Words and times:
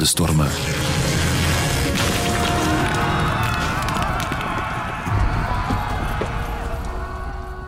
Beeldenstormen. 0.00 0.48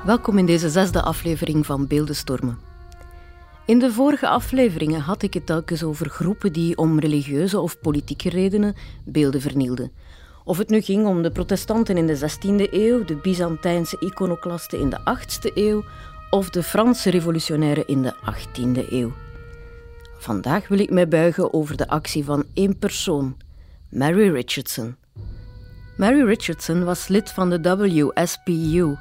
Welkom 0.04 0.38
in 0.38 0.46
deze 0.46 0.70
zesde 0.70 1.02
aflevering 1.02 1.66
van 1.66 1.86
Beeldenstormen. 1.86 2.58
In 3.66 3.78
de 3.78 3.92
vorige 3.92 4.28
afleveringen 4.28 5.00
had 5.00 5.22
ik 5.22 5.34
het 5.34 5.46
telkens 5.46 5.82
over 5.82 6.08
groepen 6.08 6.52
die 6.52 6.76
om 6.76 7.00
religieuze 7.00 7.60
of 7.60 7.80
politieke 7.80 8.28
redenen 8.28 8.74
beelden 9.04 9.40
vernielden. 9.40 9.92
Of 10.44 10.58
het 10.58 10.68
nu 10.68 10.80
ging 10.80 11.06
om 11.06 11.22
de 11.22 11.30
protestanten 11.30 11.96
in 11.96 12.06
de 12.06 12.18
16e 12.18 12.72
eeuw, 12.72 13.04
de 13.04 13.16
Byzantijnse 13.16 13.96
iconoclasten 14.00 14.80
in 14.80 14.90
de 14.90 14.98
8e 14.98 15.54
eeuw 15.54 15.84
of 16.30 16.50
de 16.50 16.62
Franse 16.62 17.10
revolutionairen 17.10 17.86
in 17.86 18.02
de 18.02 18.14
18e 18.14 18.90
eeuw. 18.90 19.12
Vandaag 20.22 20.68
wil 20.68 20.78
ik 20.78 20.90
mij 20.90 21.08
buigen 21.08 21.52
over 21.52 21.76
de 21.76 21.88
actie 21.88 22.24
van 22.24 22.44
één 22.54 22.78
persoon, 22.78 23.36
Mary 23.88 24.30
Richardson. 24.30 24.96
Mary 25.96 26.24
Richardson 26.24 26.84
was 26.84 27.08
lid 27.08 27.30
van 27.30 27.50
de 27.50 27.60
WSPU, 27.60 28.96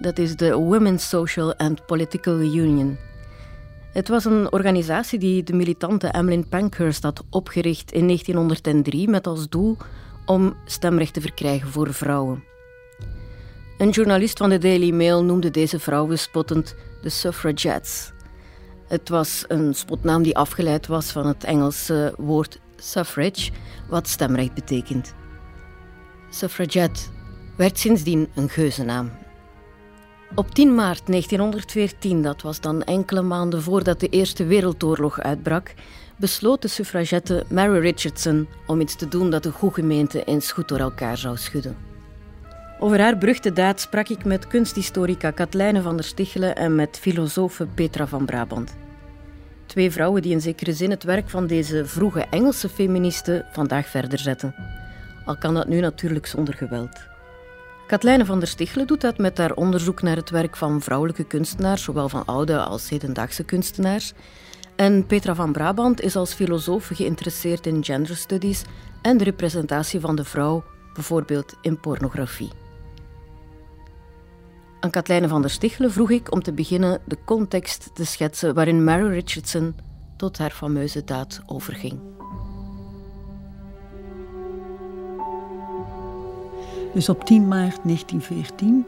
dat 0.00 0.18
is 0.18 0.36
de 0.36 0.54
Women's 0.54 1.08
Social 1.08 1.54
and 1.56 1.86
Political 1.86 2.40
Union. 2.40 2.98
Het 3.92 4.08
was 4.08 4.24
een 4.24 4.52
organisatie 4.52 5.18
die 5.18 5.42
de 5.42 5.52
militante 5.52 6.06
Emmeline 6.06 6.46
Pankhurst 6.46 7.02
had 7.02 7.24
opgericht 7.30 7.92
in 7.92 8.06
1903 8.06 9.08
met 9.08 9.26
als 9.26 9.48
doel 9.48 9.76
om 10.26 10.56
stemrecht 10.64 11.14
te 11.14 11.20
verkrijgen 11.20 11.68
voor 11.68 11.94
vrouwen. 11.94 12.44
Een 13.78 13.90
journalist 13.90 14.38
van 14.38 14.48
de 14.48 14.58
Daily 14.58 14.90
Mail 14.90 15.24
noemde 15.24 15.50
deze 15.50 15.78
vrouwen 15.78 16.18
spottend 16.18 16.74
de 17.02 17.08
suffragettes. 17.08 18.12
Het 18.92 19.08
was 19.08 19.44
een 19.48 19.74
spotnaam 19.74 20.22
die 20.22 20.36
afgeleid 20.36 20.86
was 20.86 21.10
van 21.10 21.26
het 21.26 21.44
Engelse 21.44 22.14
woord 22.16 22.60
suffrage, 22.76 23.50
wat 23.88 24.08
stemrecht 24.08 24.54
betekent. 24.54 25.14
Suffragette 26.30 27.00
werd 27.56 27.78
sindsdien 27.78 28.28
een 28.34 28.48
geuzennaam. 28.48 29.10
Op 30.34 30.54
10 30.54 30.74
maart 30.74 31.06
1914, 31.06 32.22
dat 32.22 32.42
was 32.42 32.60
dan 32.60 32.82
enkele 32.82 33.22
maanden 33.22 33.62
voordat 33.62 34.00
de 34.00 34.08
Eerste 34.08 34.44
Wereldoorlog 34.44 35.20
uitbrak, 35.20 35.74
besloot 36.16 36.62
de 36.62 36.68
suffragette 36.68 37.44
Mary 37.48 37.78
Richardson 37.78 38.48
om 38.66 38.80
iets 38.80 38.96
te 38.96 39.08
doen 39.08 39.30
dat 39.30 39.42
de 39.42 39.50
goede 39.50 39.74
gemeente 39.74 40.24
eens 40.24 40.52
goed 40.52 40.68
door 40.68 40.78
elkaar 40.78 41.16
zou 41.16 41.36
schudden. 41.36 41.76
Over 42.78 43.00
haar 43.00 43.18
beruchte 43.18 43.52
daad 43.52 43.80
sprak 43.80 44.08
ik 44.08 44.24
met 44.24 44.46
kunsthistorica 44.46 45.30
Katlijne 45.30 45.82
van 45.82 45.96
der 45.96 46.04
Stichelen 46.04 46.56
en 46.56 46.74
met 46.74 46.98
filosofe 46.98 47.66
Petra 47.66 48.06
van 48.06 48.24
Brabant. 48.24 48.80
Twee 49.72 49.90
vrouwen 49.90 50.22
die 50.22 50.32
in 50.32 50.40
zekere 50.40 50.72
zin 50.72 50.90
het 50.90 51.04
werk 51.04 51.30
van 51.30 51.46
deze 51.46 51.86
vroege 51.86 52.26
Engelse 52.30 52.68
feministen 52.68 53.44
vandaag 53.52 53.86
verder 53.86 54.18
zetten. 54.18 54.54
Al 55.24 55.36
kan 55.36 55.54
dat 55.54 55.68
nu 55.68 55.80
natuurlijk 55.80 56.26
zonder 56.26 56.54
geweld. 56.54 57.00
Katlijne 57.86 58.24
van 58.24 58.38
der 58.38 58.48
Stichelen 58.48 58.86
doet 58.86 59.00
dat 59.00 59.18
met 59.18 59.38
haar 59.38 59.54
onderzoek 59.54 60.02
naar 60.02 60.16
het 60.16 60.30
werk 60.30 60.56
van 60.56 60.80
vrouwelijke 60.80 61.24
kunstenaars, 61.24 61.82
zowel 61.82 62.08
van 62.08 62.24
oude 62.24 62.58
als 62.58 62.88
hedendaagse 62.88 63.44
kunstenaars. 63.44 64.12
En 64.76 65.06
Petra 65.06 65.34
van 65.34 65.52
Brabant 65.52 66.00
is 66.00 66.16
als 66.16 66.34
filosoof 66.34 66.90
geïnteresseerd 66.92 67.66
in 67.66 67.84
gender 67.84 68.16
studies 68.16 68.62
en 69.02 69.16
de 69.16 69.24
representatie 69.24 70.00
van 70.00 70.16
de 70.16 70.24
vrouw, 70.24 70.64
bijvoorbeeld 70.94 71.54
in 71.60 71.80
pornografie. 71.80 72.61
Aan 74.82 74.90
Katlijne 74.90 75.28
van 75.28 75.40
der 75.40 75.50
Stichelen 75.50 75.92
vroeg 75.92 76.10
ik 76.10 76.32
om 76.32 76.42
te 76.42 76.52
beginnen 76.52 77.00
de 77.04 77.18
context 77.24 77.90
te 77.94 78.04
schetsen 78.04 78.54
waarin 78.54 78.84
Mary 78.84 79.08
Richardson 79.08 79.74
tot 80.16 80.38
haar 80.38 80.50
fameuze 80.50 81.04
daad 81.04 81.40
overging. 81.46 82.00
Dus 86.94 87.08
op 87.08 87.24
10 87.24 87.48
maart 87.48 87.78
1914 87.84 88.86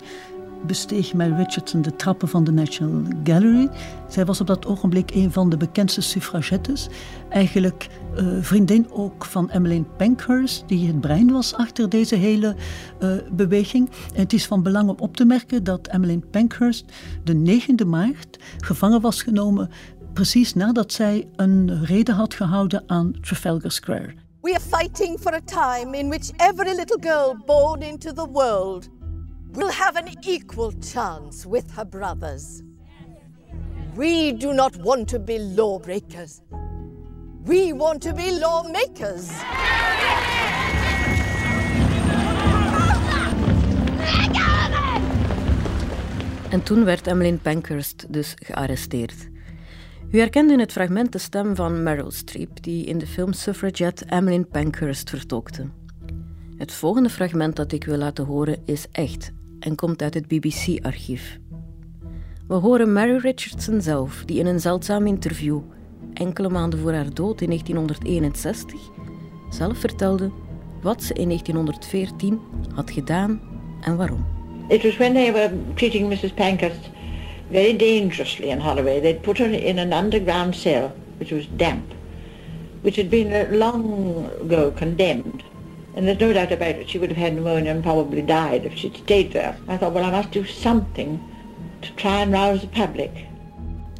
besteeg 0.66 1.14
Mary 1.14 1.32
Richardson 1.32 1.82
de 1.82 1.96
trappen 1.96 2.28
van 2.28 2.44
de 2.44 2.52
National 2.52 3.02
Gallery. 3.24 3.68
Zij 4.08 4.24
was 4.24 4.40
op 4.40 4.46
dat 4.46 4.66
ogenblik 4.66 5.10
een 5.14 5.32
van 5.32 5.50
de 5.50 5.56
bekendste 5.56 6.00
suffragettes. 6.00 6.88
Eigenlijk 7.28 7.88
uh, 8.16 8.26
vriendin 8.40 8.86
ook 8.90 9.24
van 9.24 9.50
Emmeline 9.50 9.84
Pankhurst, 9.96 10.64
die 10.66 10.86
het 10.86 11.00
brein 11.00 11.32
was 11.32 11.54
achter 11.54 11.88
deze 11.88 12.14
hele 12.14 12.56
uh, 13.02 13.12
beweging. 13.32 13.90
En 14.14 14.20
het 14.20 14.32
is 14.32 14.46
van 14.46 14.62
belang 14.62 14.88
om 14.88 14.96
op 14.98 15.16
te 15.16 15.24
merken 15.24 15.64
dat 15.64 15.86
Emmeline 15.86 16.22
Pankhurst 16.30 16.92
de 17.24 17.62
9e 17.62 17.86
maart 17.86 18.38
gevangen 18.58 19.00
was 19.00 19.22
genomen, 19.22 19.70
precies 20.12 20.54
nadat 20.54 20.92
zij 20.92 21.28
een 21.36 21.84
reden 21.84 22.14
had 22.14 22.34
gehouden 22.34 22.82
aan 22.86 23.14
Trafalgar 23.20 23.70
Square. 23.70 24.14
We 24.44 24.52
are 24.52 24.60
fighting 24.60 25.18
for 25.18 25.32
a 25.32 25.40
time 25.40 25.98
in 25.98 26.08
which 26.08 26.30
every 26.36 26.74
little 26.74 26.98
girl 27.00 27.34
born 27.46 27.82
into 27.82 28.12
the 28.12 28.28
world 28.30 28.88
will 29.54 29.70
have 29.70 29.96
an 29.96 30.08
equal 30.26 30.72
chance 30.80 31.48
with 31.48 31.70
her 31.76 31.84
brothers. 31.84 32.62
We 33.94 34.32
do 34.32 34.52
not 34.52 34.76
want 34.76 35.08
to 35.08 35.18
be 35.18 35.38
lawbreakers. 35.38 36.40
We 37.44 37.72
want 37.72 38.02
to 38.02 38.12
be 38.12 38.38
lawmakers. 38.40 39.28
En 46.50 46.62
toen 46.62 46.84
werd 46.84 47.06
Emmeline 47.06 47.36
Pankhurst 47.36 48.04
dus 48.08 48.34
gearresteerd. 48.36 49.28
U 50.10 50.18
herkende 50.18 50.52
in 50.52 50.60
het 50.60 50.72
fragment 50.72 51.12
de 51.12 51.18
stem 51.18 51.54
van 51.54 51.82
Meryl 51.82 52.10
Streep, 52.10 52.62
die 52.62 52.86
in 52.86 52.98
de 52.98 53.06
film 53.06 53.32
Suffragette 53.32 54.04
Emmeline 54.04 54.44
Pankhurst 54.44 55.10
vertolkte. 55.10 55.70
Het 56.56 56.72
volgende 56.72 57.10
fragment 57.10 57.56
dat 57.56 57.72
ik 57.72 57.84
wil 57.84 57.96
laten 57.96 58.24
horen 58.24 58.62
is 58.64 58.86
echt 58.92 59.32
en 59.64 59.74
komt 59.74 60.02
uit 60.02 60.14
het 60.14 60.28
BBC-archief. 60.28 61.38
We 62.48 62.54
horen 62.54 62.92
Mary 62.92 63.16
Richardson 63.16 63.80
zelf, 63.80 64.22
die 64.24 64.38
in 64.38 64.46
een 64.46 64.60
zeldzaam 64.60 65.06
interview, 65.06 65.60
enkele 66.14 66.48
maanden 66.48 66.78
voor 66.78 66.92
haar 66.92 67.14
dood 67.14 67.40
in 67.40 67.48
1961, 67.48 68.80
zelf 69.50 69.78
vertelde 69.78 70.30
wat 70.82 71.02
ze 71.02 71.14
in 71.14 71.28
1914 71.28 72.40
had 72.74 72.90
gedaan 72.90 73.40
en 73.80 73.96
waarom. 73.96 74.26
It 74.68 74.82
was 74.82 74.96
when 74.96 75.12
they 75.12 75.32
were 75.32 75.52
treating 75.74 76.08
Mrs. 76.08 76.32
Pankhurst 76.32 76.90
very 77.50 77.76
dangerously 77.76 78.48
in 78.48 78.58
Holloway. 78.58 79.00
They'd 79.00 79.20
put 79.20 79.38
her 79.38 79.52
in 79.52 79.78
an 79.78 80.04
underground 80.04 80.54
cell, 80.54 80.92
which 81.16 81.30
was 81.30 81.48
damp, 81.56 81.92
which 82.80 82.96
had 82.96 83.08
been 83.08 83.56
long 83.56 83.84
ago 84.42 84.72
condemned. 84.76 85.42
And 85.96 86.06
there's 86.06 86.20
no 86.20 86.32
doubt 86.32 86.52
about 86.52 86.76
it, 86.76 86.88
she 86.88 86.98
would 86.98 87.10
have 87.10 87.22
had 87.24 87.34
pneumonia 87.34 87.70
and 87.70 87.82
probably 87.82 88.24
died 88.24 88.64
if 88.64 88.76
she'd 88.76 88.96
stayed 88.96 89.32
there. 89.32 89.56
I 89.68 89.76
thought, 89.76 89.92
well, 89.94 90.04
I 90.04 90.10
must 90.10 90.32
do 90.32 90.44
something 90.44 91.20
to 91.80 91.94
try 91.94 92.22
and 92.22 92.32
rouse 92.32 92.60
the 92.60 92.68
public. 92.68 93.10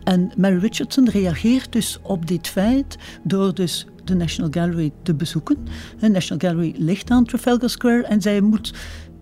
En 0.05 0.33
Mary 0.37 0.59
Richardson 0.59 1.11
reageert 1.11 1.73
dus 1.73 1.99
op 2.03 2.27
dit 2.27 2.49
feit 2.49 2.99
door 3.23 3.55
dus 3.55 3.87
de 4.05 4.15
National 4.15 4.51
Gallery 4.51 4.93
te 5.03 5.15
bezoeken. 5.15 5.57
De 5.99 6.09
National 6.09 6.51
Gallery 6.51 6.75
ligt 6.77 7.11
aan 7.11 7.25
Trafalgar 7.25 7.71
Square 7.71 8.03
en 8.03 8.23
zij 8.23 8.41
moet 8.41 8.73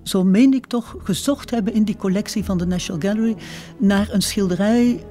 zo 0.02 0.24
meen 0.24 0.54
ik 0.54 0.66
toch, 0.66 0.94
gezocht 0.98 1.50
hebben 1.50 1.74
in 1.74 1.84
die 1.84 1.96
collectie 1.96 2.44
van 2.44 2.58
de 2.58 2.66
National 2.66 3.00
Gallery 3.00 3.36
naar 3.78 4.08
een 4.10 4.22
schilderij 4.22 5.04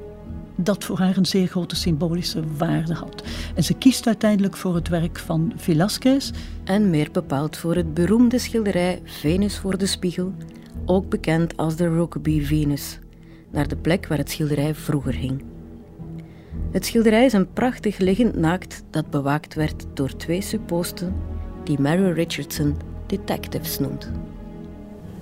dat 0.64 0.84
voor 0.84 0.98
haar 0.98 1.18
een 1.18 1.26
zeer 1.26 1.48
grote 1.48 1.76
symbolische 1.76 2.44
waarde 2.58 2.94
had. 2.94 3.24
En 3.56 3.64
ze 3.64 3.74
kiest 3.74 4.08
uiteindelijk 4.08 4.58
voor 4.58 4.76
het 4.76 4.88
werk 4.88 5.20
van 5.20 5.54
Velázquez. 5.56 6.32
En 6.64 6.90
meer 6.90 7.12
bepaald 7.12 7.58
voor 7.58 7.76
het 7.76 7.94
beroemde 7.94 8.40
schilderij 8.40 9.02
Venus 9.04 9.58
voor 9.58 9.78
de 9.78 9.86
Spiegel, 9.86 10.34
ook 10.86 11.10
bekend 11.10 11.58
als 11.58 11.76
de 11.76 11.88
Rokeby 11.88 12.42
Venus, 12.42 13.00
naar 13.52 13.68
de 13.68 13.78
plek 13.78 14.08
waar 14.08 14.18
het 14.18 14.32
schilderij 14.32 14.76
vroeger 14.76 15.16
hing. 15.16 15.44
Het 16.72 16.86
schilderij 16.86 17.26
is 17.26 17.34
een 17.34 17.54
prachtig 17.54 17.98
liggend 17.98 18.36
naakt 18.36 18.84
dat 18.90 19.10
bewaakt 19.10 19.54
werd 19.54 19.86
door 19.94 20.16
twee 20.16 20.42
supposten 20.42 21.16
die 21.64 21.80
Mary 21.80 22.12
Richardson 22.12 22.76
detectives 23.08 23.80
noemt. 23.80 24.12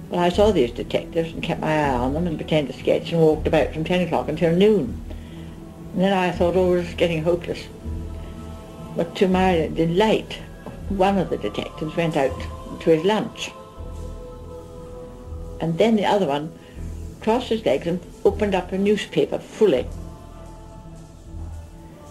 Well, 0.09 0.27
I 0.27 0.31
saw 0.31 0.51
these 0.51 0.73
detectives 0.73 1.33
and 1.33 1.41
kept 1.41 1.59
my 1.59 1.67
eye 1.67 1.99
on 1.99 2.13
them 2.13 2.27
and 2.27 2.35
pretended 2.35 2.73
to 2.73 2.79
sketch 2.79 3.13
and 3.13 3.21
walked 3.21 3.47
about 3.47 3.71
from 3.71 3.83
10 3.83 4.01
o'clock 4.01 4.27
until 4.27 4.51
noon. 4.51 4.95
And 5.93 6.03
then 6.03 6.13
I 6.13 6.31
thought, 6.31 6.55
oh, 6.55 6.75
this 6.75 6.89
is 6.89 6.95
getting 6.95 7.23
hopeless. 7.23 7.67
But 8.95 9.15
to 9.15 9.27
my 9.27 9.69
delight, 9.73 10.33
one 10.89 11.17
of 11.17 11.29
the 11.29 11.37
detectives 11.37 11.95
went 11.95 12.17
out 12.17 12.37
to 12.81 12.89
his 12.89 13.03
lunch. 13.03 13.51
And 15.61 15.77
then 15.77 15.95
the 15.95 16.05
other 16.05 16.27
one 16.27 16.51
crossed 17.21 17.49
his 17.49 17.65
legs 17.65 17.87
and 17.87 17.99
opened 18.23 18.55
up 18.55 18.71
a 18.71 18.77
newspaper 18.77 19.39
fully. 19.39 19.85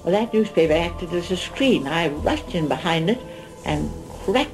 Well, 0.05 0.13
that 0.13 0.33
newspaper 0.33 0.75
acted 0.75 1.13
as 1.13 1.31
a 1.31 1.37
screen. 1.37 1.87
I 1.87 2.09
rushed 2.09 2.55
in 2.55 2.69
behind 2.69 3.11
it 3.11 3.21
and 3.65 3.91
cracked 4.25 4.53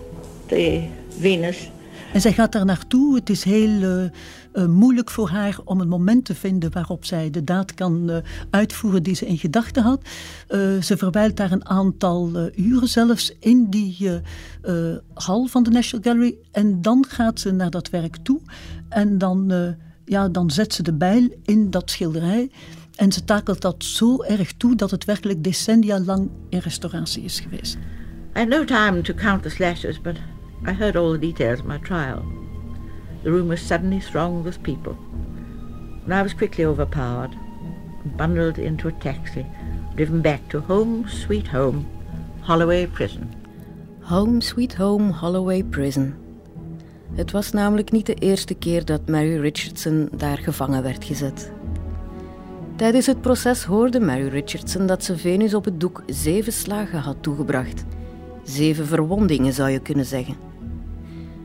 the 0.49 0.89
Venus 1.11 1.69
En 2.15 2.21
zij 2.21 2.33
gaat 2.33 2.53
daar 2.53 2.65
naartoe. 2.65 3.15
Het 3.15 3.31
is 3.31 3.45
heel 3.45 3.71
uh, 3.71 4.05
uh, 4.55 4.67
moeilijk 4.67 5.11
voor 5.11 5.29
haar 5.29 5.59
om 5.65 5.81
een 5.81 5.89
moment 5.89 6.25
te 6.25 6.35
vinden 6.35 6.73
waarop 6.73 7.05
zij 7.05 7.31
de 7.31 7.45
daad 7.45 7.75
kan 7.75 8.11
uh, 8.11 8.17
uitvoeren 8.51 9.03
die 9.03 9.15
ze 9.15 9.27
in 9.27 9.39
gedachten 9.39 9.83
had. 9.83 10.01
ze 10.81 10.97
verwijlt 10.97 11.37
daar 11.37 11.53
een 11.53 11.69
aantal 11.69 12.51
uren 12.57 12.89
zelfs 12.89 13.35
in 13.41 13.71
die 13.71 14.11
hal 15.15 15.47
van 15.47 15.63
de 15.63 15.71
National 15.71 16.05
Gallery. 16.05 16.37
En 16.53 16.83
dan 16.83 17.05
gaat 17.09 17.41
ze 17.41 17.51
naar 17.51 17.71
dat 17.71 17.91
werk 17.91 18.17
toe. 18.23 18.41
En 18.89 19.19
dan, 19.19 19.53
ja, 20.05 20.29
dan 20.29 20.51
zet 20.51 20.75
ze 20.75 20.83
de 20.83 20.93
bijl 20.93 21.29
in 21.45 21.71
dat 21.71 21.91
schilderij. 21.91 22.51
En 22.95 23.13
ze 23.13 23.25
takelt 23.25 23.61
dat 23.61 23.85
zo 23.85 24.23
erg 24.23 24.53
toe 24.53 24.77
dat 24.77 24.91
het 24.91 25.05
werkelijk 25.05 25.45
decennia 25.45 26.01
lang 26.01 26.31
in 26.49 26.59
restauratie 26.59 27.23
is 27.23 27.41
geweest. 27.41 27.77
I 28.37 28.39
had 28.39 28.49
no 28.49 28.65
time 28.65 29.03
to 29.03 29.15
count 29.15 29.43
the 29.43 29.49
slashes, 29.49 30.01
but 30.01 30.17
I 30.67 30.73
heard 30.73 30.97
all 30.97 31.13
the 31.13 31.19
details 31.19 31.61
of 31.61 31.67
my 31.67 31.79
trial. 31.79 32.44
The 33.25 33.31
room 33.33 33.49
was 33.49 33.61
suddenly 33.61 34.01
thronged 34.01 34.45
with 34.45 34.63
people, 34.63 34.97
and 36.05 36.15
I 36.15 36.23
was 36.23 36.35
quickly 36.35 36.67
overpowered 36.67 37.35
and 38.05 38.17
bundled 38.17 38.59
into 38.59 38.89
a 38.89 38.93
taxi, 38.99 39.47
driven 39.95 40.21
back 40.21 40.49
to 40.49 40.61
Home 40.61 41.09
Sweet 41.09 41.49
Home, 41.49 41.87
Holloway 42.41 42.87
Prison. 42.87 43.35
Home 44.01 44.41
Sweet 44.41 44.75
Home, 44.75 45.13
Holloway 45.13 45.63
Prison. 45.63 46.15
Het 47.15 47.31
was 47.31 47.53
namelijk 47.53 47.91
niet 47.91 48.07
de 48.07 48.15
eerste 48.15 48.55
keer 48.55 48.85
dat 48.85 49.09
Mary 49.09 49.41
Richardson 49.41 50.09
daar 50.17 50.39
gevangen 50.39 50.83
werd 50.83 51.05
gezet. 51.05 51.53
Tijdens 52.77 53.07
het 53.07 53.21
proces 53.21 53.65
hoorde 53.65 54.01
Mary 54.01 54.29
Richardson 54.29 54.87
dat 54.87 55.05
ze 55.05 55.17
Venus 55.17 55.55
op 55.55 55.65
het 55.65 55.81
doek 55.81 56.03
zeven 56.07 56.53
slagen 56.53 56.99
had 56.99 57.17
toegebracht. 57.21 57.85
Zeven 58.43 58.87
verwondingen 58.87 59.53
zou 59.53 59.71
je 59.71 59.81
kunnen 59.81 60.07
zeggen. 60.07 60.35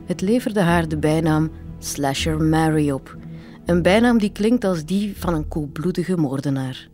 Het 0.06 0.20
leverde 0.20 0.60
haar 0.60 0.88
de 0.88 0.96
bijnaam 0.96 1.50
Slasher 1.82 2.42
Mary 2.42 2.90
op, 2.90 3.16
een 3.66 3.82
bijnaam 3.82 4.18
die 4.18 4.32
klinkt 4.32 4.64
als 4.64 4.84
die 4.84 5.16
van 5.16 5.34
een 5.34 5.48
koelbloedige 5.48 6.16
moordenaar. 6.16 6.88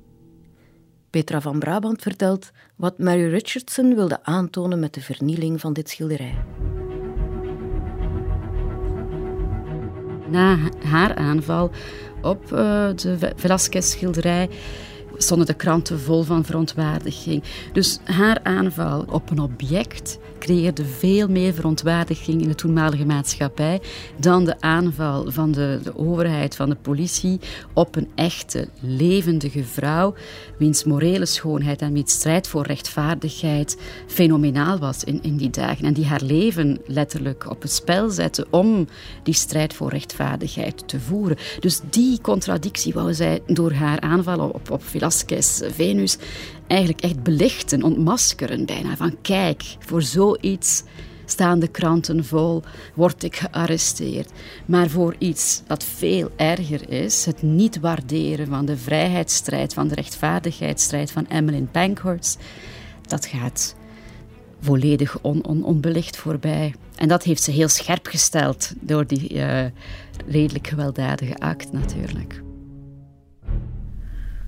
Petra 1.11 1.41
van 1.41 1.59
Brabant 1.59 2.03
vertelt 2.03 2.51
wat 2.77 2.99
Mary 2.99 3.29
Richardson 3.29 3.95
wilde 3.95 4.25
aantonen 4.25 4.81
met 4.81 4.95
de 4.95 5.01
vernieling 5.01 5.61
van 5.61 5.73
dit 5.73 5.89
schilderij. 5.89 6.35
Na 10.31 10.59
haar 10.85 11.15
aanval 11.15 11.71
op 12.23 12.45
uh, 12.45 12.89
de 12.95 13.33
Velasquez-schilderij 13.37 14.49
stonden 15.17 15.47
de 15.47 15.55
kranten 15.55 16.01
vol 16.01 16.23
van 16.23 16.45
verontwaardiging. 16.45 17.43
Dus 17.73 17.99
haar 18.05 18.41
aanval 18.43 19.05
op 19.11 19.31
een 19.31 19.39
object 19.39 20.19
creëerde 20.47 20.85
veel 20.85 21.29
meer 21.29 21.55
verontwaardiging 21.55 22.43
in 22.43 22.49
de 22.49 22.55
toenmalige 22.55 23.05
maatschappij 23.05 23.81
dan 24.17 24.45
de 24.45 24.61
aanval 24.61 25.31
van 25.31 25.53
de, 25.53 25.81
de 25.83 25.99
overheid, 25.99 26.57
van 26.57 26.69
de 26.69 26.75
politie 26.75 27.41
op 27.73 27.97
een 27.97 28.09
echte, 28.15 28.69
levendige 28.81 29.65
vrouw, 29.65 30.15
wiens 30.59 30.85
morele 30.85 31.27
schoonheid 31.27 31.83
en 31.83 31.93
wiens 31.93 32.13
strijd 32.13 32.49
voor 32.49 32.67
rechtvaardigheid 32.67 33.77
fenomenaal 34.07 34.79
was 34.79 35.05
in, 35.05 35.23
in 35.23 35.37
die 35.37 35.51
dagen. 35.51 35.85
En 35.85 35.93
die 35.93 36.07
haar 36.07 36.23
leven 36.23 36.79
letterlijk 36.87 37.51
op 37.51 37.63
het 37.63 37.73
spel 37.73 38.11
zette 38.11 38.47
om 38.51 38.89
die 39.23 39.35
strijd 39.35 39.75
voor 39.75 39.91
rechtvaardigheid 39.91 40.89
te 40.89 41.01
voeren. 41.01 41.37
Dus 41.61 41.81
die 41.91 42.21
contradictie 42.21 42.93
wou 42.93 43.15
zij 43.15 43.41
door 43.47 43.73
haar 43.73 44.01
aanval 44.01 44.49
op, 44.49 44.71
op 44.71 44.85
Velasquez, 44.85 45.61
Venus, 45.75 46.19
eigenlijk 46.67 47.01
echt 47.01 47.23
belichten, 47.23 47.83
ontmaskeren 47.83 48.67
bijna. 48.67 48.97
Van 48.97 49.17
kijk, 49.23 49.77
voor 49.79 50.03
zoiets 50.03 50.83
staan 51.25 51.59
de 51.59 51.69
kranten 51.69 52.25
vol, 52.25 52.63
word 52.95 53.23
ik 53.23 53.37
gearresteerd. 53.37 54.31
Maar 54.67 54.89
voor 54.89 55.15
iets 55.19 55.63
dat 55.67 55.85
veel 55.85 56.31
erger 56.37 56.91
is, 56.91 57.25
het 57.25 57.43
niet 57.43 57.81
waarderen 57.81 58.47
van 58.47 58.65
de 58.65 58.77
vrijheidsstrijd, 58.77 59.75
van 59.75 59.89
de 59.89 59.95
rechtvaardigheidsstrijd 59.95 61.11
van 61.11 61.27
Emmeline 61.29 61.67
Pankhurst, 61.67 62.39
dat 63.07 63.27
gaat 63.27 63.77
volledig 64.61 65.19
on, 65.21 65.45
on, 65.45 65.65
onbelicht 65.65 66.17
voorbij. 66.17 66.75
En 66.97 67.09
dat 67.09 67.23
heeft 67.23 67.43
ze 67.43 67.51
heel 67.51 67.69
scherp 67.69 68.07
gesteld 68.07 68.73
door 68.81 69.07
die 69.07 69.35
uh, 69.35 69.65
redelijk 70.27 70.67
gewelddadige 70.67 71.37
act 71.37 71.73
natuurlijk. 71.73 72.45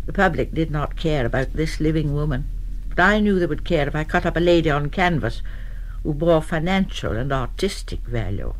The 0.08 0.14
public 0.14 0.54
did 0.54 0.70
not 0.70 0.96
care 0.96 1.26
about 1.26 1.52
this 1.52 1.80
living 1.80 2.14
woman, 2.14 2.46
but 2.88 2.98
I 2.98 3.20
knew 3.20 3.38
they 3.38 3.44
would 3.44 3.62
care 3.62 3.86
if 3.86 3.94
I 3.94 4.04
cut 4.04 4.24
up 4.24 4.38
a 4.38 4.40
lady 4.40 4.70
on 4.70 4.88
canvas 4.88 5.42
who 6.02 6.14
bore 6.14 6.40
financial 6.40 7.12
and 7.12 7.30
artistic 7.30 8.00
value. 8.06 8.54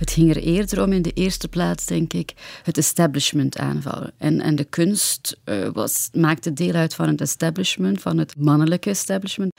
Het 0.00 0.10
ging 0.10 0.30
er 0.30 0.42
eerder 0.42 0.82
om 0.82 0.92
in 0.92 1.02
de 1.02 1.12
eerste 1.12 1.48
plaats, 1.48 1.86
denk 1.86 2.12
ik, 2.12 2.32
het 2.62 2.78
establishment 2.78 3.58
aanvallen. 3.58 4.12
En, 4.16 4.40
en 4.40 4.56
de 4.56 4.64
kunst 4.64 5.36
uh, 5.44 5.68
was, 5.72 6.08
maakte 6.12 6.52
deel 6.52 6.74
uit 6.74 6.94
van 6.94 7.08
het 7.08 7.20
establishment, 7.20 8.00
van 8.00 8.18
het 8.18 8.36
mannelijke 8.36 8.90
establishment. 8.90 9.52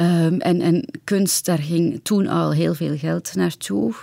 Um, 0.00 0.40
en, 0.40 0.60
en 0.60 0.84
kunst, 1.04 1.44
daar 1.44 1.58
ging 1.58 2.00
toen 2.02 2.26
al 2.26 2.52
heel 2.52 2.74
veel 2.74 2.96
geld 2.96 3.34
naartoe. 3.34 3.94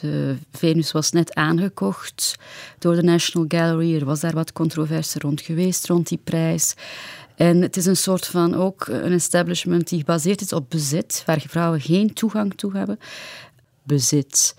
De, 0.00 0.36
Venus 0.52 0.92
was 0.92 1.10
net 1.10 1.34
aangekocht 1.34 2.34
door 2.78 2.94
de 2.94 3.02
National 3.02 3.46
Gallery. 3.48 3.94
Er 3.94 4.04
was 4.04 4.20
daar 4.20 4.34
wat 4.34 4.52
controverse 4.52 5.18
rond 5.18 5.40
geweest, 5.40 5.86
rond 5.86 6.08
die 6.08 6.20
prijs. 6.24 6.74
En 7.36 7.62
het 7.62 7.76
is 7.76 7.86
een 7.86 7.96
soort 7.96 8.26
van 8.26 8.54
ook 8.54 8.86
een 8.86 9.12
establishment 9.12 9.88
die 9.88 9.98
gebaseerd 9.98 10.40
is 10.40 10.52
op 10.52 10.70
bezit, 10.70 11.22
waar 11.26 11.44
vrouwen 11.48 11.80
geen 11.80 12.12
toegang 12.12 12.54
toe 12.54 12.76
hebben. 12.76 12.98
Bezit 13.82 14.54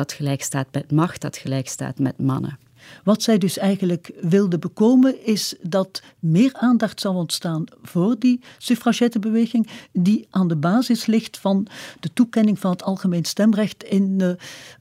dat 0.00 0.12
gelijk 0.12 0.42
staat 0.42 0.66
met 0.72 0.90
macht, 0.90 1.20
dat 1.20 1.36
gelijk 1.36 1.68
staat 1.68 1.98
met 1.98 2.18
mannen. 2.18 2.58
Wat 3.04 3.22
zij 3.22 3.38
dus 3.38 3.58
eigenlijk 3.58 4.12
wilde 4.20 4.58
bekomen 4.58 5.26
is 5.26 5.54
dat 5.62 6.02
meer 6.18 6.52
aandacht 6.52 7.00
zou 7.00 7.14
ontstaan 7.14 7.64
voor 7.82 8.16
die 8.18 8.40
suffragettebeweging 8.58 9.68
die 9.92 10.26
aan 10.30 10.48
de 10.48 10.56
basis 10.56 11.06
ligt 11.06 11.38
van 11.38 11.66
de 12.00 12.12
toekenning 12.12 12.58
van 12.58 12.70
het 12.70 12.82
algemeen 12.82 13.24
stemrecht 13.24 13.84
in 13.84 14.18
uh, 14.20 14.30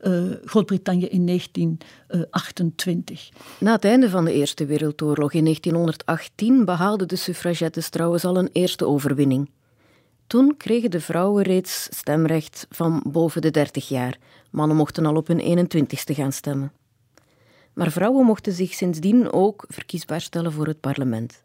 uh, 0.01 0.31
Groot-Brittannië 0.45 1.06
in 1.06 1.25
1928. 1.25 3.30
Na 3.60 3.71
het 3.71 3.86
einde 3.86 4.10
van 4.10 4.25
de 4.25 4.33
Eerste 4.33 4.66
Wereldoorlog 4.66 5.33
in 5.33 5.44
1918 5.44 6.66
behaalden 6.66 7.07
de 7.07 7.16
suffragettes 7.16 7.89
trouwens 7.89 8.25
al 8.25 8.38
een 8.38 8.50
eerste 8.51 8.86
overwinning. 8.86 9.50
Toen 10.30 10.57
kregen 10.57 10.92
de 10.92 11.01
vrouwen 11.01 11.44
reeds 11.44 11.88
stemrecht 11.92 12.68
van 12.69 13.04
boven 13.06 13.42
de 13.42 13.51
30 13.51 13.88
jaar. 13.88 14.18
Mannen 14.49 14.77
mochten 14.77 15.05
al 15.05 15.15
op 15.15 15.27
hun 15.27 15.67
21ste 15.67 16.15
gaan 16.15 16.31
stemmen. 16.31 16.71
Maar 17.73 17.91
vrouwen 17.91 18.25
mochten 18.25 18.53
zich 18.53 18.73
sindsdien 18.73 19.31
ook 19.31 19.65
verkiesbaar 19.67 20.21
stellen 20.21 20.51
voor 20.51 20.67
het 20.67 20.79
parlement. 20.79 21.41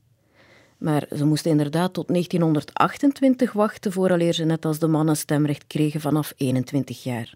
Maar 0.78 1.06
ze 1.16 1.24
moesten 1.24 1.50
inderdaad 1.50 1.92
tot 1.92 2.08
1928 2.08 3.52
wachten 3.52 3.92
vooraleer 3.92 4.32
ze 4.32 4.44
net 4.44 4.64
als 4.64 4.78
de 4.78 4.86
mannen 4.86 5.16
stemrecht 5.16 5.66
kregen 5.66 6.00
vanaf 6.00 6.32
21 6.36 7.02
jaar. 7.02 7.34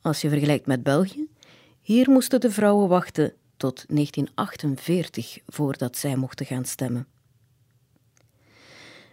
Als 0.00 0.20
je 0.20 0.28
vergelijkt 0.28 0.66
met 0.66 0.82
België, 0.82 1.28
hier 1.80 2.10
moesten 2.10 2.40
de 2.40 2.50
vrouwen 2.50 2.88
wachten 2.88 3.32
tot 3.56 3.84
1948 3.88 5.38
voordat 5.46 5.96
zij 5.96 6.16
mochten 6.16 6.46
gaan 6.46 6.64
stemmen. 6.64 7.06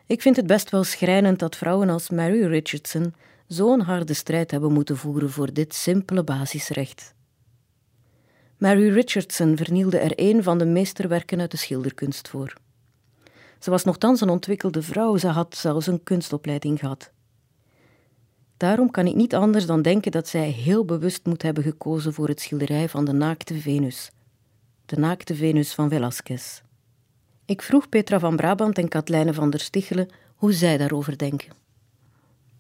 Ik 0.06 0.22
vind 0.22 0.36
het 0.36 0.48
best 0.48 0.70
wel 0.70 0.84
schrijnend 0.84 1.40
dat 1.40 1.56
vrouwen 1.56 1.90
als 1.90 2.10
Mary 2.10 2.46
Richardson 2.46 3.14
zo'n 3.50 3.80
harde 3.80 4.14
strijd 4.14 4.52
hebben 4.52 4.74
moeten 4.74 4.98
voeren 4.98 5.30
voor 5.30 5.54
dit 5.54 5.74
simpele 5.74 6.24
basisrecht. 6.24 7.14
Mary 8.58 8.90
Richardson 8.90 9.58
vernielde 9.58 9.98
er 9.98 10.12
een 10.16 10.44
van 10.44 10.58
de 10.58 10.66
meesterwerken 10.66 11.40
uit 11.40 11.52
de 11.52 11.58
schilderkunst 11.58 12.28
voor. 12.28 12.54
Ze 13.60 13.70
was 13.70 13.84
nogthans 13.84 14.22
een 14.22 14.30
ontwikkelde 14.30 14.82
vrouw, 14.82 15.18
ze 15.18 15.28
had 15.28 15.56
zelfs 15.56 15.88
een 15.88 16.04
kunstopleiding 16.04 16.80
gehad. 16.80 17.12
Daarom 18.58 18.92
kan 18.92 19.08
ik 19.08 19.16
niet 19.16 19.36
anders 19.36 19.66
dan 19.66 19.82
denken 19.82 20.12
dat 20.12 20.28
zij 20.28 20.50
heel 20.50 20.86
bewust 20.86 21.26
moet 21.26 21.42
hebben 21.42 21.64
gekozen 21.64 22.14
voor 22.14 22.28
het 22.28 22.42
schilderij 22.42 22.90
van 22.90 23.06
de 23.06 23.14
naakte 23.14 23.60
Venus, 23.60 24.12
de 24.86 24.96
naakte 24.96 25.36
Venus 25.36 25.74
van 25.74 25.90
Velasquez. 25.90 26.62
Ik 27.46 27.62
vroeg 27.62 27.90
Petra 27.90 28.20
van 28.20 28.36
Brabant 28.36 28.78
en 28.78 28.88
Katlijne 28.88 29.34
van 29.34 29.50
der 29.50 29.60
Stichelen 29.60 30.10
hoe 30.36 30.54
zij 30.54 30.78
daarover 30.78 31.18
denken. 31.18 31.60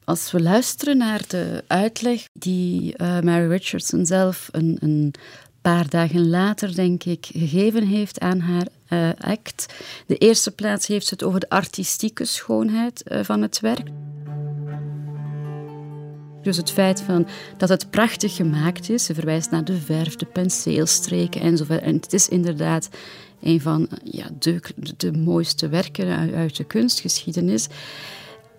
Als 0.09 0.31
we 0.31 0.41
luisteren 0.41 0.97
naar 0.97 1.21
de 1.27 1.63
uitleg 1.67 2.27
die 2.33 2.93
uh, 2.97 3.19
Mary 3.19 3.49
Richardson 3.49 4.05
zelf 4.05 4.49
een, 4.51 4.77
een, 4.79 5.13
paar 5.61 5.89
dagen 5.89 6.29
later, 6.29 6.75
denk 6.75 7.03
ik, 7.03 7.25
gegeven 7.33 7.87
heeft 7.87 8.19
aan 8.19 8.39
haar 8.39 8.67
uh, 8.89 9.09
act. 9.31 9.73
De 10.07 10.17
eerste 10.17 10.51
plaats 10.51 10.87
heeft 10.87 11.07
ze 11.07 11.13
het 11.13 11.23
over 11.23 11.39
de 11.39 11.49
artistieke 11.49 12.25
schoonheid 12.25 13.03
uh, 13.07 13.19
van 13.23 13.41
het 13.41 13.59
werk. 13.59 13.87
Dus 16.41 16.57
het 16.57 16.71
feit 16.71 17.01
van 17.01 17.27
dat 17.57 17.69
het 17.69 17.89
prachtig 17.89 18.35
gemaakt 18.35 18.89
is. 18.89 19.05
Ze 19.05 19.13
verwijst 19.13 19.51
naar 19.51 19.65
de 19.65 19.77
verf, 19.77 20.15
de 20.15 20.25
penseelstreken 20.25 21.41
enzovoort. 21.41 21.81
En 21.81 21.95
het 21.95 22.13
is 22.13 22.29
inderdaad 22.29 22.89
een 23.41 23.61
van 23.61 23.89
ja, 24.03 24.29
de, 24.39 24.61
de 24.97 25.11
mooiste 25.11 25.69
werken 25.69 26.33
uit 26.33 26.57
de 26.57 26.63
kunstgeschiedenis. 26.63 27.67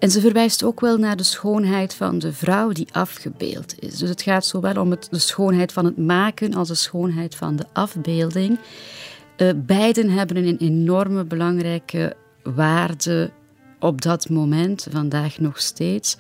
En 0.01 0.11
ze 0.11 0.21
verwijst 0.21 0.65
ook 0.65 0.81
wel 0.81 0.97
naar 0.97 1.17
de 1.17 1.23
schoonheid 1.23 1.95
van 1.95 2.19
de 2.19 2.33
vrouw 2.33 2.73
die 2.73 2.89
afgebeeld 2.93 3.75
is. 3.79 3.99
Dus 3.99 4.09
het 4.09 4.23
gaat 4.23 4.47
zowel 4.47 4.81
om 4.81 4.91
het, 4.91 5.09
de 5.11 5.19
schoonheid 5.19 5.73
van 5.73 5.85
het 5.85 5.97
maken 5.97 6.55
als 6.55 6.69
de 6.69 6.75
schoonheid 6.75 7.35
van 7.35 7.57
de 7.57 7.65
afbeelding. 7.73 8.59
Uh, 9.37 9.51
beiden 9.57 10.11
hebben 10.11 10.37
een 10.37 10.57
enorme 10.57 11.25
belangrijke 11.25 12.17
waarde 12.43 13.31
op 13.79 14.03
dat 14.03 14.29
moment, 14.29 14.87
vandaag 14.91 15.39
nog 15.39 15.61
steeds. 15.61 16.17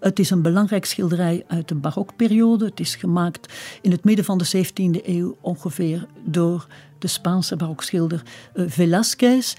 Het 0.00 0.18
is 0.18 0.30
een 0.30 0.42
belangrijk 0.42 0.84
schilderij 0.84 1.44
uit 1.46 1.68
de 1.68 1.74
barokperiode. 1.74 2.64
Het 2.64 2.80
is 2.80 2.94
gemaakt 2.94 3.52
in 3.82 3.90
het 3.90 4.04
midden 4.04 4.24
van 4.24 4.38
de 4.38 4.64
17e 4.66 5.04
eeuw 5.04 5.36
ongeveer 5.40 6.06
door 6.24 6.66
de 6.98 7.08
Spaanse 7.08 7.56
barokschilder 7.56 8.22
uh, 8.54 8.66
Velázquez. 8.68 9.54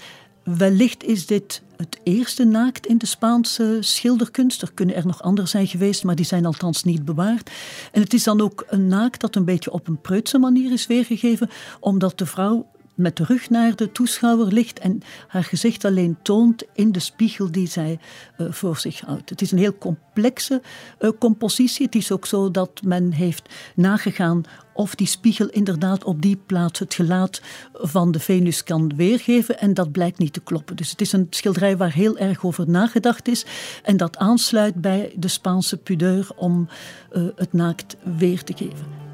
Wellicht 0.56 1.04
is 1.04 1.26
dit 1.26 1.62
het 1.76 1.98
eerste 2.02 2.44
naakt 2.44 2.86
in 2.86 2.98
de 2.98 3.06
Spaanse 3.06 3.76
schilderkunst. 3.80 4.62
Er 4.62 4.72
kunnen 4.74 4.94
er 4.94 5.06
nog 5.06 5.22
andere 5.22 5.48
zijn 5.48 5.66
geweest, 5.66 6.04
maar 6.04 6.14
die 6.14 6.24
zijn 6.24 6.46
althans 6.46 6.84
niet 6.84 7.04
bewaard. 7.04 7.50
En 7.92 8.02
het 8.02 8.14
is 8.14 8.24
dan 8.24 8.40
ook 8.40 8.64
een 8.68 8.86
naakt 8.86 9.20
dat 9.20 9.36
een 9.36 9.44
beetje 9.44 9.72
op 9.72 9.88
een 9.88 10.00
preutse 10.00 10.38
manier 10.38 10.72
is 10.72 10.86
weergegeven, 10.86 11.50
omdat 11.80 12.18
de 12.18 12.26
vrouw 12.26 12.66
met 12.98 13.16
de 13.16 13.24
rug 13.24 13.50
naar 13.50 13.76
de 13.76 13.92
toeschouwer 13.92 14.52
ligt 14.52 14.78
en 14.78 15.00
haar 15.28 15.44
gezicht 15.44 15.84
alleen 15.84 16.18
toont 16.22 16.64
in 16.72 16.92
de 16.92 17.00
spiegel 17.00 17.50
die 17.50 17.68
zij 17.68 17.98
uh, 18.38 18.46
voor 18.50 18.76
zich 18.76 19.00
houdt. 19.00 19.30
Het 19.30 19.40
is 19.40 19.52
een 19.52 19.58
heel 19.58 19.78
complexe 19.78 20.62
uh, 21.00 21.10
compositie. 21.18 21.86
Het 21.86 21.94
is 21.94 22.12
ook 22.12 22.26
zo 22.26 22.50
dat 22.50 22.82
men 22.82 23.12
heeft 23.12 23.48
nagegaan 23.74 24.42
of 24.72 24.94
die 24.94 25.06
spiegel 25.06 25.48
inderdaad 25.48 26.04
op 26.04 26.22
die 26.22 26.36
plaats 26.36 26.78
het 26.78 26.94
gelaat 26.94 27.40
van 27.72 28.12
de 28.12 28.20
Venus 28.20 28.62
kan 28.62 28.96
weergeven. 28.96 29.58
En 29.58 29.74
dat 29.74 29.92
blijkt 29.92 30.18
niet 30.18 30.32
te 30.32 30.40
kloppen. 30.40 30.76
Dus 30.76 30.90
het 30.90 31.00
is 31.00 31.12
een 31.12 31.26
schilderij 31.30 31.76
waar 31.76 31.92
heel 31.92 32.18
erg 32.18 32.44
over 32.44 32.70
nagedacht 32.70 33.28
is. 33.28 33.44
En 33.82 33.96
dat 33.96 34.16
aansluit 34.16 34.74
bij 34.74 35.12
de 35.16 35.28
Spaanse 35.28 35.76
pudeur 35.76 36.28
om 36.36 36.68
uh, 37.12 37.22
het 37.36 37.52
naakt 37.52 37.96
weer 38.16 38.42
te 38.44 38.52
geven. 38.56 39.07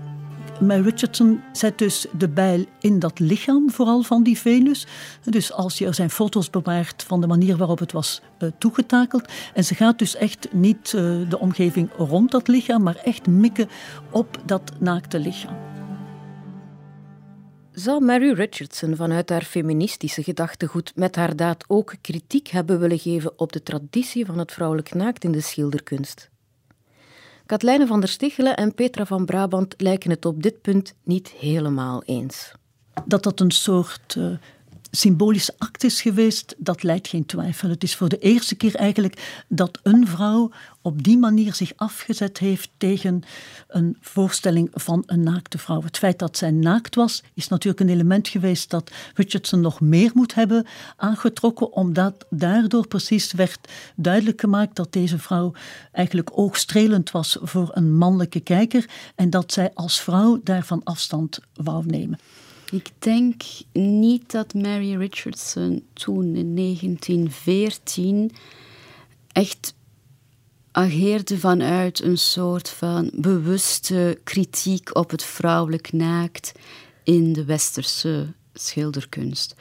Maar 0.60 0.80
Richardson 0.80 1.42
zet 1.52 1.78
dus 1.78 2.06
de 2.18 2.28
bijl 2.28 2.64
in 2.80 2.98
dat 2.98 3.18
lichaam, 3.18 3.70
vooral 3.70 4.02
van 4.02 4.22
die 4.22 4.38
Venus. 4.38 4.86
Dus 5.24 5.52
als 5.52 5.78
je 5.78 5.86
er 5.86 5.94
zijn 5.94 6.10
foto's 6.10 6.50
bewaart 6.50 7.02
van 7.02 7.20
de 7.20 7.26
manier 7.26 7.56
waarop 7.56 7.78
het 7.78 7.92
was 7.92 8.20
uh, 8.38 8.50
toegetakeld. 8.58 9.32
En 9.54 9.64
ze 9.64 9.74
gaat 9.74 9.98
dus 9.98 10.16
echt 10.16 10.52
niet 10.52 10.92
uh, 10.92 11.28
de 11.28 11.38
omgeving 11.38 11.90
rond 11.96 12.30
dat 12.30 12.48
lichaam, 12.48 12.82
maar 12.82 12.96
echt 12.96 13.26
mikken 13.26 13.68
op 14.10 14.42
dat 14.44 14.72
naakte 14.78 15.18
lichaam. 15.18 15.56
Zou 17.72 18.04
Mary 18.04 18.32
Richardson 18.32 18.96
vanuit 18.96 19.30
haar 19.30 19.42
feministische 19.42 20.22
gedachtegoed 20.22 20.92
met 20.94 21.16
haar 21.16 21.36
daad 21.36 21.64
ook 21.66 21.94
kritiek 22.00 22.48
hebben 22.48 22.78
willen 22.78 22.98
geven 22.98 23.38
op 23.38 23.52
de 23.52 23.62
traditie 23.62 24.26
van 24.26 24.38
het 24.38 24.52
vrouwelijk 24.52 24.94
naakt 24.94 25.24
in 25.24 25.32
de 25.32 25.40
schilderkunst? 25.40 26.32
Katlijne 27.46 27.86
van 27.86 28.00
der 28.00 28.08
Stichelen 28.08 28.56
en 28.56 28.74
Petra 28.74 29.06
van 29.06 29.24
Brabant 29.24 29.74
lijken 29.76 30.10
het 30.10 30.24
op 30.24 30.42
dit 30.42 30.60
punt 30.62 30.94
niet 31.02 31.28
helemaal 31.28 32.02
eens. 32.04 32.52
Dat 33.04 33.22
dat 33.22 33.40
een 33.40 33.50
soort 33.50 34.14
uh, 34.14 34.36
symbolische 34.94 35.54
act 35.58 35.84
is 35.84 36.02
geweest, 36.02 36.54
dat 36.58 36.82
leidt 36.82 37.08
geen 37.08 37.26
twijfel. 37.26 37.68
Het 37.68 37.82
is 37.82 37.96
voor 37.96 38.08
de 38.08 38.18
eerste 38.18 38.54
keer 38.54 38.74
eigenlijk 38.74 39.44
dat 39.48 39.78
een 39.82 40.06
vrouw 40.08 40.50
op 40.82 41.02
die 41.02 41.18
manier 41.18 41.54
zich 41.54 41.72
afgezet 41.76 42.38
heeft 42.38 42.70
tegen 42.76 43.22
een 43.68 43.96
voorstelling 44.00 44.70
van 44.72 45.02
een 45.06 45.22
naakte 45.22 45.58
vrouw. 45.58 45.82
Het 45.82 45.98
feit 45.98 46.18
dat 46.18 46.36
zij 46.36 46.50
naakt 46.50 46.94
was, 46.94 47.22
is 47.34 47.48
natuurlijk 47.48 47.80
een 47.80 47.94
element 47.94 48.28
geweest 48.28 48.70
dat 48.70 48.90
Richardson 49.14 49.60
nog 49.60 49.80
meer 49.80 50.10
moet 50.14 50.34
hebben 50.34 50.66
aangetrokken, 50.96 51.72
omdat 51.72 52.26
daardoor 52.30 52.86
precies 52.86 53.32
werd 53.32 53.68
duidelijk 53.96 54.40
gemaakt 54.40 54.76
dat 54.76 54.92
deze 54.92 55.18
vrouw 55.18 55.52
eigenlijk 55.92 56.30
oogstrelend 56.38 57.10
was 57.10 57.36
voor 57.40 57.70
een 57.72 57.96
mannelijke 57.96 58.40
kijker 58.40 58.88
en 59.14 59.30
dat 59.30 59.52
zij 59.52 59.70
als 59.74 60.00
vrouw 60.00 60.40
daarvan 60.42 60.80
afstand 60.84 61.38
wou 61.54 61.86
nemen. 61.86 62.18
Ik 62.74 62.90
denk 62.98 63.42
niet 63.72 64.30
dat 64.30 64.54
Mary 64.54 64.96
Richardson 64.96 65.86
toen 65.92 66.34
in 66.34 66.56
1914 66.56 68.30
echt 69.32 69.74
ageerde 70.72 71.38
vanuit 71.38 72.02
een 72.02 72.18
soort 72.18 72.68
van 72.68 73.10
bewuste 73.12 74.18
kritiek 74.24 74.96
op 74.96 75.10
het 75.10 75.24
vrouwelijk 75.24 75.92
naakt 75.92 76.52
in 77.02 77.32
de 77.32 77.44
westerse 77.44 78.26
schilderkunst. 78.54 79.54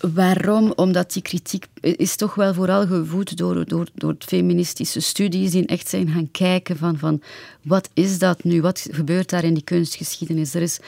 Waarom? 0.00 0.72
Omdat 0.76 1.12
die 1.12 1.22
kritiek 1.22 1.66
is 1.80 2.16
toch 2.16 2.34
wel 2.34 2.54
vooral 2.54 2.86
gevoed 2.86 3.36
door, 3.36 3.64
door, 3.64 3.88
door 3.94 4.14
feministische 4.18 5.00
studies 5.00 5.50
die 5.50 5.66
echt 5.66 5.88
zijn 5.88 6.08
gaan 6.08 6.30
kijken 6.30 6.76
van, 6.76 6.98
van 6.98 7.22
wat 7.62 7.90
is 7.94 8.18
dat 8.18 8.44
nu? 8.44 8.60
Wat 8.60 8.86
gebeurt 8.90 9.30
daar 9.30 9.44
in 9.44 9.54
die 9.54 9.64
kunstgeschiedenis? 9.64 10.54
Er 10.54 10.62
is 10.62 10.78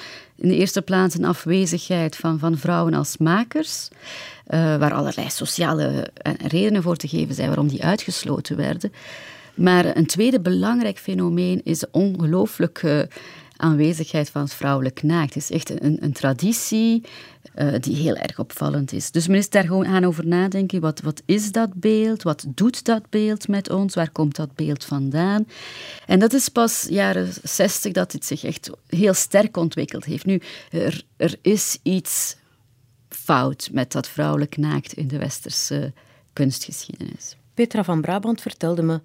in 0.42 0.48
de 0.48 0.56
eerste 0.56 0.82
plaats 0.82 1.14
een 1.14 1.24
afwezigheid 1.24 2.16
van, 2.16 2.38
van 2.38 2.58
vrouwen 2.58 2.94
als 2.94 3.16
makers, 3.16 3.88
uh, 4.48 4.76
waar 4.76 4.92
allerlei 4.92 5.30
sociale 5.30 6.10
eh, 6.14 6.32
redenen 6.46 6.82
voor 6.82 6.96
te 6.96 7.08
geven 7.08 7.34
zijn 7.34 7.46
waarom 7.46 7.68
die 7.68 7.84
uitgesloten 7.84 8.56
werden. 8.56 8.92
Maar 9.54 9.96
een 9.96 10.06
tweede 10.06 10.40
belangrijk 10.40 10.98
fenomeen 10.98 11.60
is 11.64 11.78
de 11.78 11.88
ongelooflijke 11.90 13.08
aanwezigheid 13.62 14.30
van 14.30 14.42
het 14.42 14.54
vrouwelijk 14.54 15.02
naakt. 15.02 15.34
Het 15.34 15.42
is 15.42 15.50
echt 15.50 15.82
een, 15.82 15.96
een 16.00 16.12
traditie 16.12 17.02
uh, 17.54 17.74
die 17.80 17.96
heel 17.96 18.16
erg 18.16 18.38
opvallend 18.38 18.92
is. 18.92 19.10
Dus 19.10 19.26
men 19.26 19.38
is 19.38 19.50
daar 19.50 19.64
gewoon 19.64 19.86
aan 19.86 20.04
over 20.04 20.26
nadenken. 20.26 20.80
Wat, 20.80 21.00
wat 21.00 21.22
is 21.24 21.52
dat 21.52 21.74
beeld? 21.74 22.22
Wat 22.22 22.44
doet 22.48 22.84
dat 22.84 23.10
beeld 23.10 23.48
met 23.48 23.70
ons? 23.70 23.94
Waar 23.94 24.10
komt 24.10 24.36
dat 24.36 24.54
beeld 24.54 24.84
vandaan? 24.84 25.48
En 26.06 26.18
dat 26.18 26.32
is 26.32 26.48
pas 26.48 26.86
jaren 26.90 27.32
60 27.42 27.92
dat 27.92 28.10
dit 28.10 28.24
zich 28.24 28.44
echt 28.44 28.70
heel 28.86 29.14
sterk 29.14 29.56
ontwikkeld 29.56 30.04
heeft. 30.04 30.24
Nu, 30.24 30.40
er, 30.70 31.02
er 31.16 31.38
is 31.42 31.78
iets 31.82 32.36
fout 33.08 33.68
met 33.72 33.92
dat 33.92 34.08
vrouwelijk 34.08 34.56
naakt 34.56 34.92
in 34.92 35.08
de 35.08 35.18
westerse 35.18 35.92
kunstgeschiedenis. 36.32 37.36
Petra 37.54 37.84
van 37.84 38.00
Brabant 38.00 38.40
vertelde 38.40 38.82
me 38.82 39.00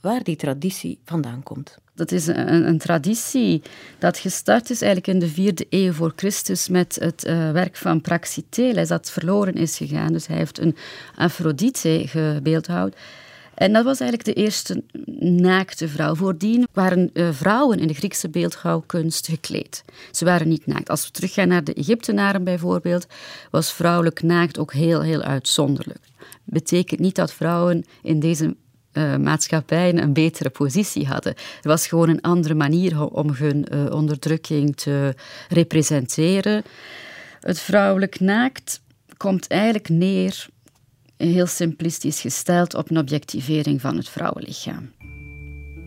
waar 0.00 0.22
die 0.22 0.36
traditie 0.36 0.98
vandaan 1.04 1.42
komt. 1.42 1.78
Dat 1.94 2.12
is 2.12 2.26
een, 2.26 2.66
een, 2.68 2.78
traditie 2.78 3.62
dat 3.98 4.18
gestart 4.18 4.70
is 4.70 4.82
eigenlijk 4.82 5.12
in 5.12 5.18
de 5.18 5.34
vierde 5.34 5.66
eeuw 5.70 5.92
voor 5.92 6.12
Christus 6.16 6.68
met 6.68 6.96
het 7.00 7.26
uh, 7.26 7.50
werk 7.50 7.76
van 7.76 8.00
Praxiteles 8.00 8.88
dat 8.88 9.10
verloren 9.10 9.54
is 9.54 9.76
gegaan. 9.76 10.12
Dus 10.12 10.26
hij 10.26 10.36
heeft 10.36 10.58
een 10.58 10.76
Aphrodite 11.14 12.02
gebeeldhouwd. 12.06 12.96
En 13.54 13.72
dat 13.72 13.84
was 13.84 14.00
eigenlijk 14.00 14.36
de 14.36 14.42
eerste 14.42 14.82
naakte 15.40 15.88
vrouw. 15.88 16.14
Voordien 16.14 16.68
waren 16.72 17.10
uh, 17.12 17.28
vrouwen 17.32 17.78
in 17.78 17.86
de 17.86 17.94
Griekse 17.94 18.28
beeldhouwkunst 18.28 19.26
gekleed. 19.26 19.84
Ze 20.10 20.24
waren 20.24 20.48
niet 20.48 20.66
naakt. 20.66 20.90
Als 20.90 21.04
we 21.04 21.10
teruggaan 21.10 21.48
naar 21.48 21.64
de 21.64 21.74
Egyptenaren 21.74 22.44
bijvoorbeeld, 22.44 23.06
was 23.50 23.72
vrouwelijk 23.72 24.22
naakt 24.22 24.58
ook 24.58 24.72
heel, 24.72 25.02
heel 25.02 25.22
uitzonderlijk. 25.22 26.04
Betekent 26.44 27.00
niet 27.00 27.14
dat 27.14 27.32
vrouwen 27.32 27.84
in 28.02 28.20
deze 28.20 28.56
uh, 28.98 29.16
maatschappijen 29.16 30.02
een 30.02 30.12
betere 30.12 30.50
positie 30.50 31.06
hadden. 31.06 31.34
Er 31.34 31.68
was 31.68 31.86
gewoon 31.86 32.08
een 32.08 32.20
andere 32.20 32.54
manier 32.54 33.08
om 33.10 33.30
hun 33.30 33.66
uh, 33.72 33.92
onderdrukking 33.94 34.76
te 34.76 35.14
representeren. 35.48 36.62
Het 37.40 37.60
vrouwelijk 37.60 38.20
naakt 38.20 38.80
komt 39.16 39.46
eigenlijk 39.46 39.88
neer, 39.88 40.46
heel 41.16 41.46
simplistisch 41.46 42.20
gesteld, 42.20 42.74
op 42.74 42.90
een 42.90 42.98
objectivering 42.98 43.80
van 43.80 43.96
het 43.96 44.08
vrouwenlichaam. 44.08 44.90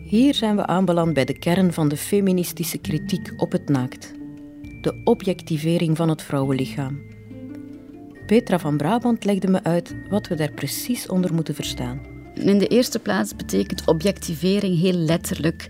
Hier 0.04 0.34
zijn 0.34 0.56
we 0.56 0.66
aanbeland 0.66 1.14
bij 1.14 1.24
de 1.24 1.38
kern 1.38 1.72
van 1.72 1.88
de 1.88 1.96
feministische 1.96 2.78
kritiek 2.78 3.32
op 3.36 3.52
het 3.52 3.68
naakt. 3.68 4.12
De 4.80 5.00
objectivering 5.04 5.96
van 5.96 6.08
het 6.08 6.22
vrouwenlichaam. 6.22 7.00
Petra 8.26 8.58
van 8.58 8.76
Brabant 8.76 9.24
legde 9.24 9.48
me 9.48 9.62
uit 9.62 9.94
wat 10.08 10.28
we 10.28 10.34
daar 10.34 10.52
precies 10.52 11.06
onder 11.06 11.34
moeten 11.34 11.54
verstaan. 11.54 12.11
In 12.48 12.58
de 12.58 12.66
eerste 12.66 12.98
plaats 12.98 13.36
betekent 13.36 13.86
objectivering 13.86 14.80
heel 14.80 14.92
letterlijk 14.92 15.68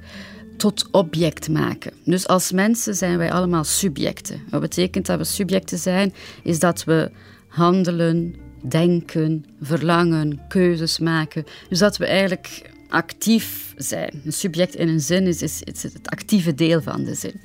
tot 0.57 0.89
object 0.91 1.49
maken. 1.49 1.93
Dus 2.05 2.27
als 2.27 2.53
mensen 2.53 2.95
zijn 2.95 3.19
wij 3.19 3.33
allemaal 3.33 3.65
subjecten. 3.65 4.41
Wat 4.51 4.61
betekent 4.61 5.07
dat 5.07 5.19
we 5.19 5.25
subjecten 5.25 5.79
zijn? 5.79 6.15
Is 6.43 6.59
dat 6.59 6.85
we 6.85 7.11
handelen, 7.49 8.35
denken, 8.63 9.45
verlangen, 9.61 10.41
keuzes 10.49 10.99
maken. 10.99 11.45
Dus 11.69 11.79
dat 11.79 11.97
we 11.97 12.07
eigenlijk 12.07 12.71
actief 12.89 13.75
zijn. 13.77 14.21
Een 14.25 14.33
subject 14.33 14.75
in 14.75 14.89
een 14.89 15.01
zin 15.01 15.27
is, 15.27 15.43
is, 15.43 15.63
het 15.83 15.99
actieve 16.05 16.55
deel 16.55 16.83
van 16.83 17.05
de 17.05 17.15
zin. 17.15 17.41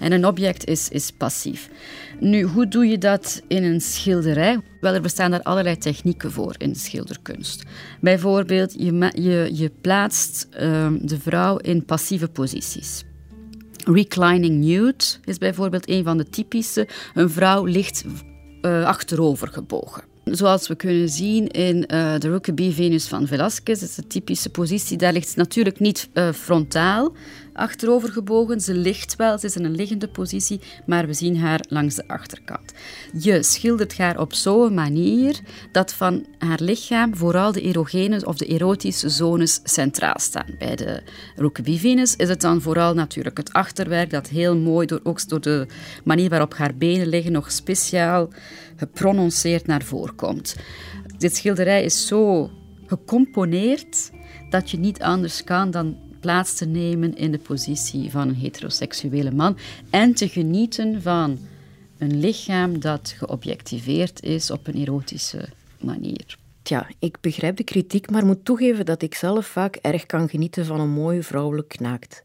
En 0.00 0.12
een 0.12 0.26
object 0.26 0.66
is, 0.66 0.88
is 0.88 1.10
passief. 1.10 1.68
Nu, 2.20 2.42
hoe 2.42 2.68
doe 2.68 2.86
je 2.86 2.98
dat 2.98 3.42
in 3.48 3.64
een 3.64 3.80
schilderij? 3.80 4.60
Wel, 4.80 4.94
er 4.94 5.00
bestaan 5.00 5.30
daar 5.30 5.42
allerlei 5.42 5.76
technieken 5.76 6.32
voor 6.32 6.54
in 6.58 6.72
de 6.72 6.78
schilderkunst. 6.78 7.62
Bijvoorbeeld, 8.00 8.74
je, 8.78 9.10
je, 9.14 9.50
je 9.52 9.70
plaatst 9.80 10.48
uh, 10.60 10.86
de 11.00 11.18
vrouw 11.20 11.56
in 11.56 11.84
passieve 11.84 12.28
posities. 12.28 13.04
Reclining 13.84 14.64
nude 14.64 15.04
is 15.24 15.38
bijvoorbeeld 15.38 15.88
een 15.88 16.04
van 16.04 16.16
de 16.16 16.28
typische. 16.28 16.88
Een 17.14 17.30
vrouw 17.30 17.64
ligt 17.64 18.04
uh, 18.62 18.84
achterover 18.84 19.48
gebogen. 19.48 20.02
Zoals 20.24 20.68
we 20.68 20.74
kunnen 20.74 21.08
zien 21.08 21.48
in 21.48 21.76
uh, 21.76 22.18
de 22.18 22.28
Rokeby 22.28 22.72
Venus 22.72 23.08
van 23.08 23.26
Velasquez, 23.26 23.80
dat 23.80 23.88
is 23.88 23.94
de 23.94 24.06
typische 24.06 24.50
positie. 24.50 24.96
Daar 24.96 25.12
ligt 25.12 25.28
ze 25.28 25.38
natuurlijk 25.38 25.80
niet 25.80 26.08
uh, 26.14 26.32
frontaal 26.32 27.12
achterover 27.52 28.08
gebogen. 28.08 28.60
Ze 28.60 28.74
ligt 28.74 29.16
wel, 29.16 29.38
ze 29.38 29.46
is 29.46 29.56
in 29.56 29.64
een 29.64 29.74
liggende 29.74 30.08
positie, 30.08 30.60
maar 30.86 31.06
we 31.06 31.12
zien 31.12 31.36
haar 31.38 31.64
langs 31.68 31.94
de 31.94 32.08
achterkant. 32.08 32.72
Je 33.18 33.42
schildert 33.42 33.98
haar 33.98 34.20
op 34.20 34.34
zo'n 34.34 34.74
manier 34.74 35.40
dat 35.72 35.92
van 35.92 36.26
haar 36.38 36.60
lichaam 36.62 37.16
vooral 37.16 37.52
de 37.52 37.60
erogene 37.60 38.26
of 38.26 38.36
de 38.36 38.46
erotische 38.46 39.08
zones 39.08 39.60
centraal 39.64 40.18
staan. 40.18 40.54
Bij 40.58 40.76
de 40.76 41.02
Venus 41.62 42.16
is 42.16 42.28
het 42.28 42.40
dan 42.40 42.60
vooral 42.60 42.94
natuurlijk 42.94 43.36
het 43.36 43.52
achterwerk 43.52 44.10
dat 44.10 44.28
heel 44.28 44.56
mooi, 44.56 44.86
door, 44.86 45.00
ook 45.02 45.28
door 45.28 45.40
de 45.40 45.66
manier 46.04 46.28
waarop 46.28 46.54
haar 46.54 46.74
benen 46.76 47.06
liggen, 47.06 47.32
nog 47.32 47.52
speciaal 47.52 48.28
geprononceerd 48.76 49.66
naar 49.66 49.82
voren 49.82 50.14
komt. 50.14 50.56
Dit 51.18 51.36
schilderij 51.36 51.84
is 51.84 52.06
zo 52.06 52.50
gecomponeerd 52.86 54.10
dat 54.50 54.70
je 54.70 54.78
niet 54.78 55.02
anders 55.02 55.44
kan 55.44 55.70
dan 55.70 55.96
plaats 56.20 56.54
te 56.54 56.66
nemen 56.66 57.16
in 57.16 57.32
de 57.32 57.38
positie 57.38 58.10
van 58.10 58.28
een 58.28 58.34
heteroseksuele 58.34 59.30
man 59.30 59.56
en 59.90 60.14
te 60.14 60.28
genieten 60.28 61.02
van 61.02 61.38
een 61.98 62.20
lichaam 62.20 62.80
dat 62.80 63.14
geobjectiveerd 63.16 64.22
is 64.22 64.50
op 64.50 64.66
een 64.66 64.74
erotische 64.74 65.48
manier. 65.80 66.38
Tja, 66.62 66.88
ik 66.98 67.16
begrijp 67.20 67.56
de 67.56 67.64
kritiek, 67.64 68.10
maar 68.10 68.26
moet 68.26 68.44
toegeven 68.44 68.84
dat 68.84 69.02
ik 69.02 69.14
zelf 69.14 69.46
vaak 69.46 69.76
erg 69.76 70.06
kan 70.06 70.28
genieten 70.28 70.66
van 70.66 70.80
een 70.80 70.90
mooie 70.90 71.22
vrouwelijk 71.22 71.80
naakt. 71.80 72.24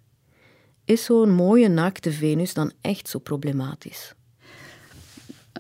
Is 0.86 1.04
zo'n 1.04 1.32
mooie 1.32 1.68
naakte 1.68 2.12
Venus 2.12 2.54
dan 2.54 2.72
echt 2.82 3.10
zo 3.10 3.20
problematisch? 3.20 4.14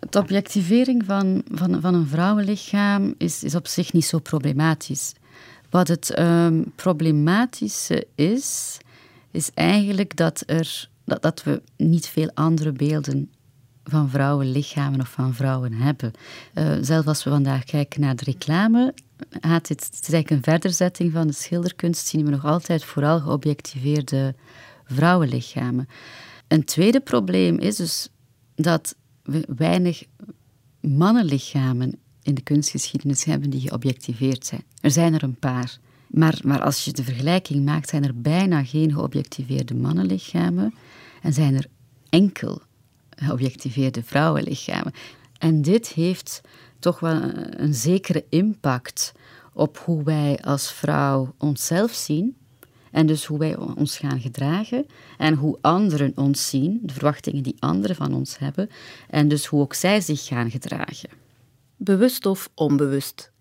De 0.09 0.19
objectivering 0.19 1.05
van, 1.05 1.43
van, 1.51 1.81
van 1.81 1.93
een 1.93 2.07
vrouwenlichaam 2.07 3.13
is, 3.17 3.43
is 3.43 3.55
op 3.55 3.67
zich 3.67 3.93
niet 3.93 4.05
zo 4.05 4.19
problematisch. 4.19 5.13
Wat 5.75 5.87
het 5.87 6.19
um, 6.19 6.71
problematische 6.75 8.07
is, 8.15 8.77
is 9.31 9.51
eigenlijk 9.53 10.15
dat, 10.15 10.43
er, 10.45 10.89
dat, 11.05 11.21
dat 11.21 11.43
we 11.43 11.61
niet 11.77 12.07
veel 12.07 12.31
andere 12.33 12.71
beelden 12.71 13.31
van 13.83 14.09
vrouwenlichamen 14.09 14.99
of 14.99 15.09
van 15.09 15.33
vrouwen 15.33 15.73
hebben. 15.73 16.11
Uh, 16.53 16.77
zelfs 16.81 17.07
als 17.07 17.23
we 17.23 17.29
vandaag 17.29 17.63
kijken 17.63 18.01
naar 18.01 18.15
de 18.15 18.23
reclame, 18.23 18.93
het, 19.39 19.69
het 19.69 19.81
is 19.81 20.13
eigenlijk 20.13 20.29
een 20.29 20.51
verderzetting 20.51 21.11
van 21.11 21.27
de 21.27 21.33
schilderkunst, 21.33 22.07
zien 22.07 22.25
we 22.25 22.31
nog 22.31 22.45
altijd 22.45 22.83
vooral 22.83 23.19
geobjectiveerde 23.19 24.35
vrouwenlichamen. 24.85 25.87
Een 26.47 26.63
tweede 26.63 26.99
probleem 26.99 27.59
is 27.59 27.75
dus 27.75 28.09
dat 28.55 28.95
we 29.23 29.47
weinig 29.55 30.03
mannenlichamen 30.79 31.99
in 32.25 32.35
de 32.35 32.41
kunstgeschiedenis 32.41 33.23
hebben 33.23 33.49
die 33.49 33.61
geobjectiveerd 33.61 34.45
zijn. 34.45 34.63
Er 34.81 34.91
zijn 34.91 35.13
er 35.13 35.23
een 35.23 35.39
paar. 35.39 35.77
Maar, 36.07 36.39
maar 36.43 36.61
als 36.61 36.85
je 36.85 36.91
de 36.91 37.03
vergelijking 37.03 37.65
maakt, 37.65 37.89
zijn 37.89 38.03
er 38.03 38.21
bijna 38.21 38.63
geen 38.63 38.93
geobjectiveerde 38.93 39.75
mannenlichamen 39.75 40.73
en 41.21 41.33
zijn 41.33 41.55
er 41.55 41.65
enkel 42.09 42.61
geobjectiveerde 43.09 44.03
vrouwenlichamen. 44.03 44.93
En 45.37 45.61
dit 45.61 45.87
heeft 45.87 46.41
toch 46.79 46.99
wel 46.99 47.21
een 47.49 47.73
zekere 47.73 48.25
impact 48.29 49.13
op 49.53 49.77
hoe 49.77 50.03
wij 50.03 50.39
als 50.41 50.71
vrouw 50.71 51.33
onszelf 51.37 51.91
zien 51.91 52.35
en 52.91 53.05
dus 53.05 53.25
hoe 53.25 53.37
wij 53.37 53.57
ons 53.57 53.97
gaan 53.97 54.19
gedragen 54.19 54.85
en 55.17 55.33
hoe 55.33 55.57
anderen 55.61 56.11
ons 56.15 56.49
zien, 56.49 56.79
de 56.83 56.93
verwachtingen 56.93 57.43
die 57.43 57.55
anderen 57.59 57.95
van 57.95 58.13
ons 58.13 58.37
hebben 58.37 58.69
en 59.09 59.27
dus 59.27 59.45
hoe 59.45 59.61
ook 59.61 59.73
zij 59.73 60.01
zich 60.01 60.25
gaan 60.25 60.51
gedragen. 60.51 61.24
Bewust 61.77 62.25
of 62.25 62.49
onbewust. 62.53 63.31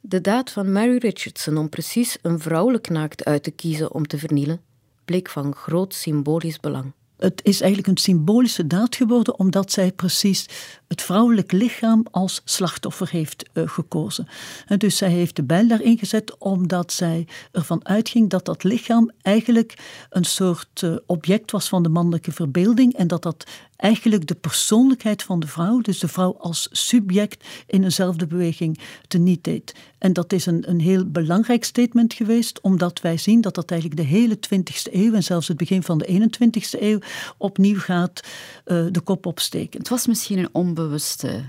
De 0.00 0.20
daad 0.20 0.50
van 0.50 0.72
Mary 0.72 0.96
Richardson 0.96 1.56
om 1.56 1.68
precies 1.68 2.18
een 2.22 2.38
vrouwelijk 2.38 2.88
naakt 2.88 3.24
uit 3.24 3.42
te 3.42 3.50
kiezen 3.50 3.92
om 3.92 4.06
te 4.06 4.18
vernielen, 4.18 4.60
bleek 5.04 5.28
van 5.28 5.54
groot 5.54 5.94
symbolisch 5.94 6.60
belang. 6.60 6.92
Het 7.22 7.40
is 7.44 7.60
eigenlijk 7.60 7.90
een 7.90 8.02
symbolische 8.02 8.66
daad 8.66 8.96
geworden 8.96 9.38
omdat 9.38 9.72
zij 9.72 9.92
precies 9.92 10.46
het 10.88 11.02
vrouwelijk 11.02 11.52
lichaam 11.52 12.06
als 12.10 12.40
slachtoffer 12.44 13.10
heeft 13.10 13.48
uh, 13.52 13.68
gekozen. 13.68 14.28
En 14.66 14.78
dus 14.78 14.96
zij 14.96 15.10
heeft 15.10 15.36
de 15.36 15.42
bijl 15.42 15.68
daarin 15.68 15.98
gezet 15.98 16.38
omdat 16.38 16.92
zij 16.92 17.26
ervan 17.52 17.86
uitging 17.86 18.30
dat 18.30 18.44
dat 18.44 18.64
lichaam 18.64 19.10
eigenlijk 19.22 19.74
een 20.10 20.24
soort 20.24 20.82
uh, 20.82 20.96
object 21.06 21.50
was 21.50 21.68
van 21.68 21.82
de 21.82 21.88
mannelijke 21.88 22.32
verbeelding 22.32 22.94
en 22.94 23.06
dat 23.06 23.22
dat 23.22 23.46
eigenlijk 23.82 24.26
de 24.26 24.34
persoonlijkheid 24.34 25.22
van 25.22 25.40
de 25.40 25.46
vrouw, 25.46 25.80
dus 25.80 25.98
de 25.98 26.08
vrouw 26.08 26.36
als 26.38 26.68
subject, 26.70 27.44
in 27.66 27.84
eenzelfde 27.84 28.26
beweging 28.26 28.78
teniet 29.08 29.44
deed. 29.44 29.74
En 29.98 30.12
dat 30.12 30.32
is 30.32 30.46
een, 30.46 30.70
een 30.70 30.80
heel 30.80 31.10
belangrijk 31.10 31.64
statement 31.64 32.14
geweest, 32.14 32.60
omdat 32.60 33.00
wij 33.00 33.16
zien 33.16 33.40
dat 33.40 33.54
dat 33.54 33.70
eigenlijk 33.70 34.00
de 34.00 34.06
hele 34.06 34.36
20e 34.36 34.92
eeuw 34.92 35.14
en 35.14 35.22
zelfs 35.22 35.48
het 35.48 35.56
begin 35.56 35.82
van 35.82 35.98
de 35.98 36.30
21e 36.38 36.80
eeuw 36.80 36.98
opnieuw 37.36 37.78
gaat 37.78 38.20
uh, 38.66 38.86
de 38.90 39.00
kop 39.00 39.26
opsteken. 39.26 39.78
Het 39.78 39.88
was 39.88 40.06
misschien 40.06 40.38
een 40.38 40.48
onbewuste 40.52 41.44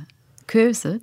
keuze, 0.46 1.00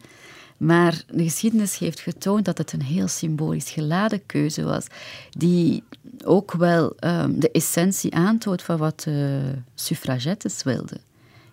maar 0.57 1.03
de 1.13 1.23
geschiedenis 1.23 1.79
heeft 1.79 2.01
getoond 2.01 2.45
dat 2.45 2.59
het 2.59 2.73
een 2.73 2.83
heel 2.83 3.09
symbolisch 3.09 3.71
geladen 3.71 4.27
keuze 4.27 4.63
was, 4.63 4.87
die 5.31 5.83
ook 6.25 6.53
wel 6.53 6.97
um, 7.05 7.41
de 7.41 7.51
essentie 7.51 8.15
aantoont 8.15 8.63
van 8.63 8.77
wat 8.77 9.01
de 9.01 9.41
suffragettes 9.75 10.63
wilden 10.63 11.09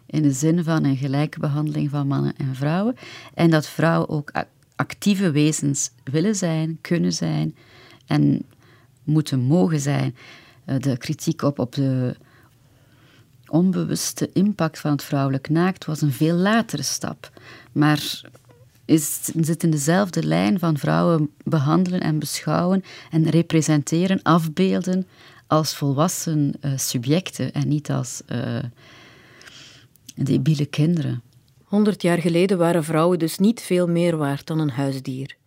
in 0.07 0.21
de 0.21 0.31
zin 0.31 0.63
van 0.63 0.83
een 0.83 0.97
gelijke 0.97 1.39
behandeling 1.39 1.89
van 1.89 2.07
mannen 2.07 2.35
en 2.37 2.55
vrouwen. 2.55 2.95
En 3.33 3.49
dat 3.49 3.67
vrouwen 3.67 4.09
ook 4.09 4.31
actieve 4.75 5.31
wezens 5.31 5.91
willen 6.03 6.35
zijn, 6.35 6.77
kunnen 6.81 7.13
zijn 7.13 7.55
en 8.05 8.43
moeten 9.03 9.39
mogen 9.39 9.79
zijn. 9.79 10.15
Eh, 10.65 10.79
de 10.79 10.97
kritiek 10.97 11.41
op, 11.41 11.59
op 11.59 11.75
de 11.75 12.15
onbewuste 13.47 14.29
impact 14.33 14.79
van 14.79 14.91
het 14.91 15.03
vrouwelijk 15.03 15.49
naakt 15.49 15.85
was 15.85 16.01
een 16.01 16.11
veel 16.11 16.35
latere 16.35 16.83
stap. 16.83 17.31
Maar 17.71 18.21
is, 18.85 19.19
zit 19.41 19.63
in 19.63 19.69
dezelfde 19.69 20.23
lijn 20.23 20.59
van 20.59 20.77
vrouwen 20.77 21.29
behandelen 21.43 22.01
en 22.01 22.19
beschouwen 22.19 22.83
en 23.11 23.29
representeren, 23.29 24.21
afbeelden 24.21 25.07
als 25.47 25.75
volwassen 25.75 26.53
uh, 26.61 26.71
subjecten 26.75 27.53
en 27.53 27.67
niet 27.67 27.91
als 27.91 28.21
uh, 28.31 28.59
debiele 30.23 30.65
kinderen. 30.65 31.21
Honderd 31.63 32.01
jaar 32.01 32.17
geleden 32.17 32.57
waren 32.57 32.83
vrouwen 32.83 33.19
dus 33.19 33.37
niet 33.37 33.61
veel 33.61 33.87
meer 33.87 34.17
waard 34.17 34.47
dan 34.47 34.59
een 34.59 34.69
huisdier. 34.69 35.37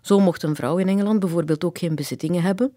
Zo 0.00 0.20
mocht 0.20 0.42
een 0.42 0.54
vrouw 0.54 0.78
in 0.78 0.88
Engeland 0.88 1.20
bijvoorbeeld 1.20 1.64
ook 1.64 1.78
geen 1.78 1.94
bezittingen 1.94 2.42
hebben 2.42 2.72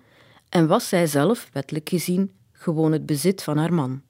en 0.49 0.67
was 0.67 0.89
zij 0.89 1.07
zelf, 1.07 1.49
wettelijk 1.53 1.89
gezien, 1.89 2.31
gewoon 2.51 2.91
het 2.91 3.05
bezit 3.05 3.43
van 3.43 3.57
haar 3.57 3.73
man. 3.73 4.01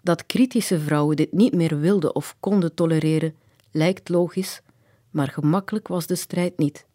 Dat 0.00 0.26
kritische 0.26 0.80
vrouwen 0.80 1.16
dit 1.16 1.32
niet 1.32 1.54
meer 1.54 1.80
wilden 1.80 2.14
of 2.14 2.36
konden 2.40 2.74
tolereren, 2.74 3.34
lijkt 3.70 4.08
logisch, 4.08 4.60
maar 5.10 5.28
gemakkelijk 5.28 5.88
was 5.88 6.06
de 6.06 6.14
strijd 6.14 6.58
niet 6.58 6.86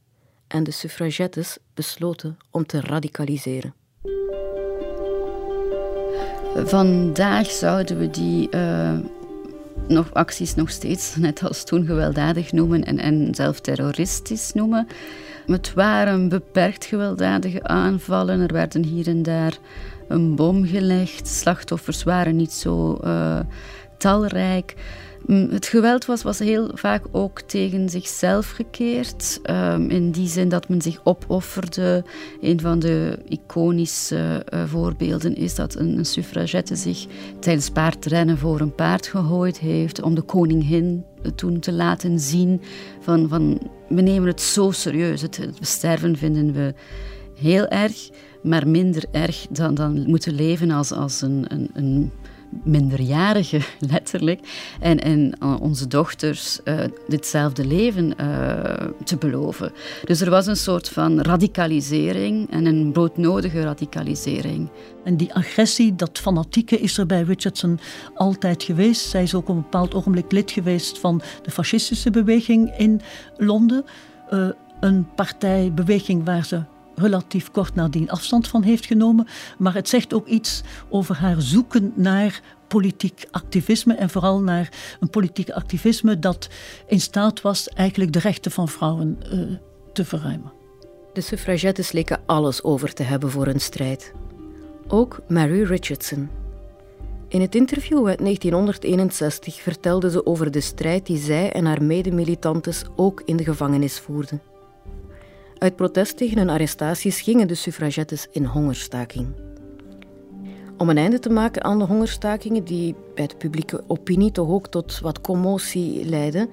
en 0.48 0.64
de 0.64 0.72
suffragettes 0.72 1.58
besloten 1.74 2.38
om 2.52 2.66
te 2.66 2.82
radicaliseren. 2.82 3.74
Vandaag 6.64 7.50
zouden 7.50 7.98
we 7.98 8.10
die 8.10 8.48
uh, 8.52 8.92
nog, 9.88 10.14
acties 10.14 10.56
nog 10.56 10.70
steeds, 10.70 11.16
net 11.16 11.44
als 11.44 11.64
toen, 11.64 11.86
gewelddadig 11.86 12.52
noemen 12.52 12.84
en, 12.84 13.00
en 13.00 13.36
zelf 13.36 13.60
terroristisch 13.60 14.54
noemen. 14.54 14.88
Het 15.46 15.74
waren 15.74 16.30
beperkt 16.30 16.86
gewelddadige 16.86 17.64
aanvallen. 17.64 18.40
Er 18.40 18.54
werden 18.54 18.84
hier 18.84 19.08
en 19.08 19.24
daar 19.24 19.58
een 20.08 20.36
bom 20.36 20.66
gelegd. 20.66 21.28
Slachtoffers 21.28 22.04
waren 22.04 22.36
niet 22.36 22.54
zo 22.54 23.00
uh, 23.04 23.40
talrijk. 23.98 24.76
Mm, 25.26 25.50
het 25.50 25.66
geweld 25.66 26.06
was, 26.06 26.24
was 26.24 26.40
heel 26.40 26.72
vaak 26.74 27.04
ook 27.12 27.42
tegen 27.42 27.90
zichzelf 27.90 28.50
gekeerd. 28.50 29.40
Um, 29.50 29.90
in 29.90 30.12
die 30.12 30.28
zin 30.28 30.50
dat 30.50 30.70
men 30.70 30.82
zich 30.82 31.02
opofferde. 31.04 32.04
Een 32.42 32.60
van 32.60 32.80
de 32.80 33.18
iconische 33.28 34.46
uh, 34.54 34.64
voorbeelden 34.66 35.36
is 35.36 35.56
dat 35.56 35.76
een, 35.76 36.06
suffragette 36.06 36.76
zich 36.76 37.06
tijdens 37.40 37.70
paardrennen 37.70 38.38
voor 38.38 38.60
een 38.60 38.76
paard 38.76 39.08
gegooid 39.08 39.60
heeft. 39.60 40.02
Om 40.02 40.16
de 40.16 40.22
koningin 40.22 41.06
toen 41.36 41.60
te 41.60 41.72
laten 41.72 42.20
zien 42.20 42.62
van, 43.00 43.28
van 43.30 43.60
we 43.90 44.02
nemen 44.02 44.28
het 44.28 44.42
zo 44.42 44.72
serieus. 44.72 45.22
Het, 45.22 45.38
het 45.38 45.58
sterven 45.62 46.18
vinden 46.18 46.54
we 46.54 46.74
heel 47.36 47.68
erg, 47.68 48.10
maar 48.44 48.68
minder 48.68 49.04
erg 49.12 49.48
dan, 49.50 49.74
dan 49.74 50.10
moeten 50.10 50.34
leven 50.34 50.72
als, 50.72 50.92
als 50.92 51.22
een, 51.22 51.46
een, 51.48 51.70
een 51.74 52.12
minderjarigen, 52.64 53.62
letterlijk, 53.92 54.40
en, 54.80 55.00
en 55.00 55.38
uh, 55.44 55.62
onze 55.62 55.88
dochters 55.88 56.60
uh, 56.64 56.80
ditzelfde 57.08 57.66
leven 57.68 58.14
uh, 58.22 58.88
te 59.04 59.18
beloven. 59.18 59.72
Dus 60.04 60.22
er 60.22 60.30
was 60.30 60.48
een 60.48 60.56
soort 60.56 60.90
van 60.90 61.22
radicalisering 61.22 62.52
en 62.52 62.66
een 62.66 62.92
broodnodige 62.92 63.62
radicalisering. 63.62 64.70
En 65.04 65.18
die 65.18 65.34
agressie, 65.34 65.96
dat 65.96 66.20
fanatieke, 66.20 66.80
is 66.80 66.98
er 66.98 67.06
bij 67.06 67.22
Richardson 67.22 67.80
altijd 68.16 68.64
geweest. 68.64 69.10
Zij 69.10 69.24
is 69.24 69.34
ook 69.34 69.50
op 69.50 69.56
een 69.56 69.62
bepaald 69.62 69.94
ogenblik 69.94 70.32
lid 70.32 70.52
geweest 70.52 71.00
van 71.00 71.22
de 71.44 71.52
fascistische 71.52 72.10
beweging 72.12 72.78
in 72.78 73.02
Londen. 73.38 73.86
een 74.80 75.08
partijbeweging 75.16 76.26
waar 76.26 76.46
ze 76.46 76.62
relatief 76.96 77.52
kort 77.52 77.76
nadien 77.76 78.10
afstand 78.10 78.48
van 78.48 78.64
heeft 78.64 78.86
genomen. 78.86 79.28
Maar 79.58 79.74
het 79.74 79.90
zegt 79.90 80.14
ook 80.14 80.28
iets 80.28 80.62
over 80.90 81.16
haar 81.16 81.42
zoeken 81.42 81.94
naar 81.96 82.42
politiek 82.68 83.26
activisme 83.32 83.94
en 83.94 84.10
vooral 84.10 84.42
naar 84.42 84.98
een 85.00 85.10
politiek 85.10 85.50
activisme 85.50 86.20
dat 86.20 86.50
in 86.88 87.02
staat 87.02 87.42
was 87.42 87.70
eigenlijk 87.70 88.14
de 88.14 88.20
rechten 88.20 88.52
van 88.52 88.68
vrouwen 88.68 89.20
uh, 89.34 89.40
te 89.94 90.06
verruimen. 90.06 90.52
De 91.14 91.22
suffragettes 91.22 91.92
leken 91.92 92.20
alles 92.26 92.64
over 92.64 92.94
te 92.94 93.04
hebben 93.04 93.32
voor 93.32 93.46
hun 93.46 93.60
strijd. 93.60 94.14
Ook 94.88 95.20
Mary 95.28 95.64
Richardson. 95.64 96.30
In 97.28 97.42
het 97.42 97.56
interview 97.56 98.08
uit 98.08 98.18
1961 98.18 99.62
vertelde 99.62 100.10
ze 100.10 100.26
over 100.26 100.52
de 100.52 100.62
strijd 100.62 101.06
die 101.06 101.18
zij 101.18 101.52
en 101.52 101.66
haar 101.66 101.84
medemilitantes 101.84 102.84
ook 102.96 103.22
in 103.26 103.38
de 103.38 103.44
gevangenis 103.44 104.00
voerden. 104.00 104.42
Uit 105.58 105.76
protest 105.76 106.18
tegen 106.18 106.38
hun 106.38 106.50
arrestaties 106.50 107.22
gingen 107.22 107.48
de 107.48 107.56
suffragettes 107.56 108.28
in 108.32 108.46
hongerstaking. 108.46 109.28
Om 110.78 110.90
een 110.90 110.98
einde 110.98 111.20
te 111.20 111.30
maken 111.30 111.64
aan 111.64 111.80
de 111.80 111.86
hongerstakingen, 111.86 112.64
die 112.64 112.96
bij 113.16 113.28
de 113.28 113.36
publieke 113.36 113.84
opinie 113.88 114.32
toch 114.32 114.50
ook 114.50 114.68
tot 114.68 115.00
wat 115.00 115.22
commotie 115.22 116.06
leidden, 116.06 116.50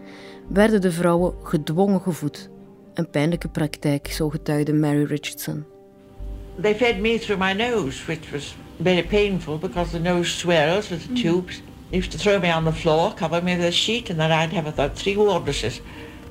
werden 0.49 0.81
de 0.81 0.93
vrouwen 0.93 1.35
gedwongen 1.43 2.01
gevoed. 2.01 2.51
Een 2.95 3.11
pijnlijke 3.11 3.49
praktijk, 3.49 4.07
zo 4.07 4.29
getuigde 4.29 4.73
Mary 4.73 5.05
Richardson. 5.05 5.65
They 6.61 6.75
fed 6.75 7.01
me 7.01 7.19
through 7.19 7.43
my 7.43 7.53
nose, 7.53 8.05
which 8.05 8.31
was 8.31 8.57
very 8.77 9.07
painful 9.07 9.59
because 9.59 9.91
the 9.91 10.01
nose 10.01 10.39
swells 10.39 10.89
with 10.89 11.07
the 11.07 11.13
tubes. 11.13 11.63
They 11.89 11.99
used 11.99 12.11
to 12.11 12.19
throw 12.19 12.41
me 12.41 12.55
on 12.55 12.65
the 12.65 12.73
floor, 12.73 13.15
cover 13.15 13.43
me 13.43 13.57
with 13.57 13.67
a 13.67 13.71
sheet, 13.71 14.11
and 14.11 14.19
then 14.19 14.31
I'd 14.31 14.55
have 14.55 14.69
about 14.69 14.99
three 14.99 15.17
wardresses 15.17 15.81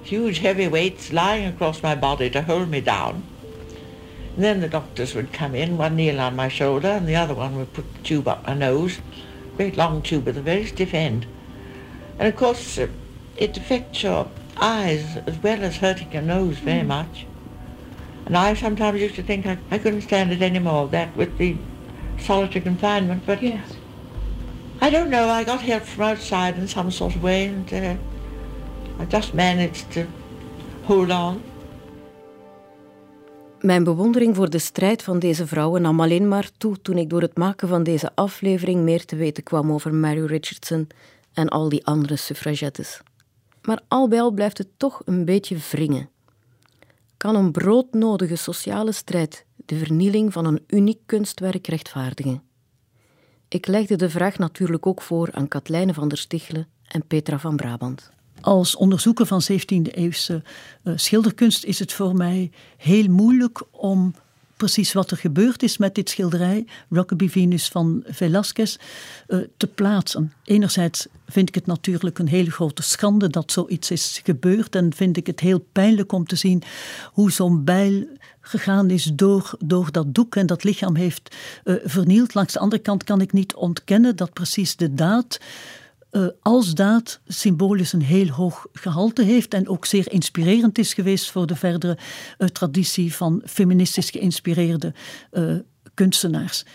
huge 0.03 0.39
heavy 0.39 0.67
weights 0.67 1.13
lying 1.13 1.45
across 1.45 1.83
my 1.83 1.95
body 1.95 2.29
to 2.29 2.41
hold 2.41 2.69
me 2.69 2.81
down. 2.81 3.23
And 4.35 4.43
then 4.43 4.61
the 4.61 4.69
doctors 4.69 5.13
would 5.13 5.33
come 5.33 5.55
in, 5.55 5.77
one 5.77 5.95
kneel 5.95 6.19
on 6.19 6.35
my 6.35 6.47
shoulder 6.47 6.87
and 6.87 7.07
the 7.07 7.15
other 7.15 7.33
one 7.33 7.55
would 7.57 7.73
put 7.73 7.93
the 7.93 8.03
tube 8.03 8.27
up 8.27 8.47
my 8.47 8.53
nose, 8.53 8.99
a 9.53 9.57
great 9.57 9.77
long 9.77 10.01
tube 10.01 10.25
with 10.25 10.37
a 10.37 10.41
very 10.41 10.65
stiff 10.65 10.93
end. 10.93 11.25
And 12.17 12.27
of 12.27 12.35
course, 12.35 12.77
uh, 12.77 12.87
it 13.37 13.57
affects 13.57 14.03
your 14.03 14.29
eyes 14.57 15.17
as 15.25 15.37
well 15.39 15.63
as 15.63 15.77
hurting 15.77 16.11
your 16.13 16.21
nose 16.21 16.57
very 16.59 16.83
mm. 16.83 16.87
much. 16.87 17.25
And 18.25 18.37
I 18.37 18.53
sometimes 18.53 19.01
used 19.01 19.15
to 19.15 19.23
think 19.23 19.45
I, 19.45 19.57
I 19.71 19.77
couldn't 19.77 20.01
stand 20.01 20.31
it 20.31 20.41
anymore, 20.41 20.87
that 20.89 21.15
with 21.15 21.37
the 21.37 21.57
solitary 22.19 22.61
confinement, 22.61 23.23
but 23.25 23.41
yes. 23.41 23.73
I 24.79 24.89
don't 24.89 25.09
know, 25.09 25.29
I 25.29 25.43
got 25.43 25.61
help 25.61 25.83
from 25.83 26.03
outside 26.03 26.57
in 26.57 26.67
some 26.67 26.91
sort 26.91 27.15
of 27.15 27.23
way 27.23 27.45
and 27.45 27.73
uh, 27.73 27.95
Just 29.09 29.33
managed 29.33 29.91
to 29.91 30.01
hold 30.83 31.09
on. 31.09 31.41
Mijn 33.61 33.83
bewondering 33.83 34.35
voor 34.35 34.49
de 34.49 34.59
strijd 34.59 35.03
van 35.03 35.19
deze 35.19 35.47
vrouwen 35.47 35.81
nam 35.81 35.99
alleen 35.99 36.27
maar 36.27 36.49
toe 36.57 36.81
toen 36.81 36.97
ik 36.97 37.09
door 37.09 37.21
het 37.21 37.37
maken 37.37 37.67
van 37.67 37.83
deze 37.83 38.15
aflevering 38.15 38.83
meer 38.83 39.05
te 39.05 39.15
weten 39.15 39.43
kwam 39.43 39.71
over 39.71 39.93
Mary 39.93 40.25
Richardson 40.25 40.87
en 41.33 41.49
al 41.49 41.69
die 41.69 41.85
andere 41.85 42.15
suffragettes. 42.15 43.01
Maar 43.61 43.81
al 43.87 44.07
bij 44.07 44.21
al 44.21 44.31
blijft 44.31 44.57
het 44.57 44.67
toch 44.77 45.01
een 45.05 45.25
beetje 45.25 45.57
wringen. 45.71 46.09
Kan 47.17 47.35
een 47.35 47.51
broodnodige 47.51 48.35
sociale 48.35 48.91
strijd 48.91 49.45
de 49.55 49.77
vernieling 49.77 50.33
van 50.33 50.45
een 50.45 50.63
uniek 50.67 50.99
kunstwerk 51.05 51.67
rechtvaardigen? 51.67 52.43
Ik 53.47 53.67
legde 53.67 53.95
de 53.95 54.09
vraag 54.09 54.37
natuurlijk 54.37 54.87
ook 54.87 55.01
voor 55.01 55.29
aan 55.31 55.47
Katlijne 55.47 55.93
van 55.93 56.07
der 56.07 56.17
Stichelen 56.17 56.67
en 56.87 57.07
Petra 57.07 57.39
van 57.39 57.55
Brabant. 57.55 58.11
Als 58.41 58.75
onderzoeker 58.75 59.25
van 59.25 59.41
17e-eeuwse 59.51 60.43
uh, 60.83 60.93
schilderkunst 60.95 61.63
is 61.63 61.79
het 61.79 61.93
voor 61.93 62.15
mij 62.15 62.51
heel 62.77 63.07
moeilijk 63.07 63.63
om 63.71 64.13
precies 64.61 64.93
wat 64.93 65.11
er 65.11 65.17
gebeurd 65.17 65.63
is 65.63 65.77
met 65.77 65.95
dit 65.95 66.09
schilderij, 66.09 66.65
Rockaby 66.89 67.29
Venus 67.29 67.67
van 67.67 68.03
Velázquez, 68.05 68.75
uh, 69.27 69.39
te 69.57 69.67
plaatsen. 69.67 70.33
Enerzijds 70.43 71.07
vind 71.27 71.47
ik 71.47 71.55
het 71.55 71.65
natuurlijk 71.65 72.19
een 72.19 72.27
hele 72.27 72.51
grote 72.51 72.81
schande 72.81 73.29
dat 73.29 73.51
zoiets 73.51 73.91
is 73.91 74.21
gebeurd 74.23 74.75
en 74.75 74.93
vind 74.93 75.17
ik 75.17 75.27
het 75.27 75.39
heel 75.39 75.65
pijnlijk 75.71 76.11
om 76.11 76.25
te 76.25 76.35
zien 76.35 76.63
hoe 77.11 77.31
zo'n 77.31 77.63
bijl 77.63 78.07
gegaan 78.41 78.89
is 78.89 79.03
door, 79.03 79.53
door 79.59 79.91
dat 79.91 80.13
doek 80.13 80.35
en 80.35 80.45
dat 80.45 80.63
lichaam 80.63 80.95
heeft 80.95 81.35
uh, 81.63 81.75
vernield. 81.83 82.33
Langs 82.33 82.53
de 82.53 82.59
andere 82.59 82.81
kant 82.81 83.03
kan 83.03 83.21
ik 83.21 83.33
niet 83.33 83.55
ontkennen 83.55 84.15
dat 84.15 84.33
precies 84.33 84.75
de 84.75 84.93
daad 84.93 85.39
uh, 86.11 86.27
als 86.41 86.73
daad 86.73 87.19
symbolisch 87.27 87.93
een 87.93 88.01
heel 88.01 88.27
hoog 88.27 88.67
gehalte 88.73 89.23
heeft 89.23 89.53
en 89.53 89.67
ook 89.67 89.85
zeer 89.85 90.11
inspirerend 90.11 90.77
is 90.77 90.93
geweest 90.93 91.31
voor 91.31 91.47
de 91.47 91.55
verdere 91.55 91.97
uh, 92.37 92.47
traditie 92.47 93.15
van 93.15 93.41
feministisch 93.45 94.09
geïnspireerde 94.09 94.93
uh, 95.31 95.55
kunstenaars. 95.93 96.65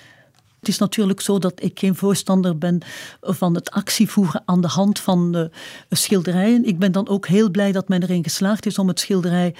Het 0.58 0.68
is 0.68 0.78
natuurlijk 0.78 1.20
zo 1.20 1.38
dat 1.38 1.62
ik 1.62 1.78
geen 1.78 1.94
voorstander 1.94 2.58
ben 2.58 2.80
van 3.20 3.54
het 3.54 3.70
actievoeren 3.70 4.42
aan 4.44 4.60
de 4.60 4.68
hand 4.68 4.98
van 4.98 5.50
schilderijen. 5.90 6.64
Ik 6.64 6.78
ben 6.78 6.92
dan 6.92 7.08
ook 7.08 7.26
heel 7.26 7.50
blij 7.50 7.72
dat 7.72 7.88
men 7.88 8.02
erin 8.02 8.22
geslaagd 8.22 8.66
is 8.66 8.78
om 8.78 8.88
het 8.88 9.00
schilderij 9.00 9.54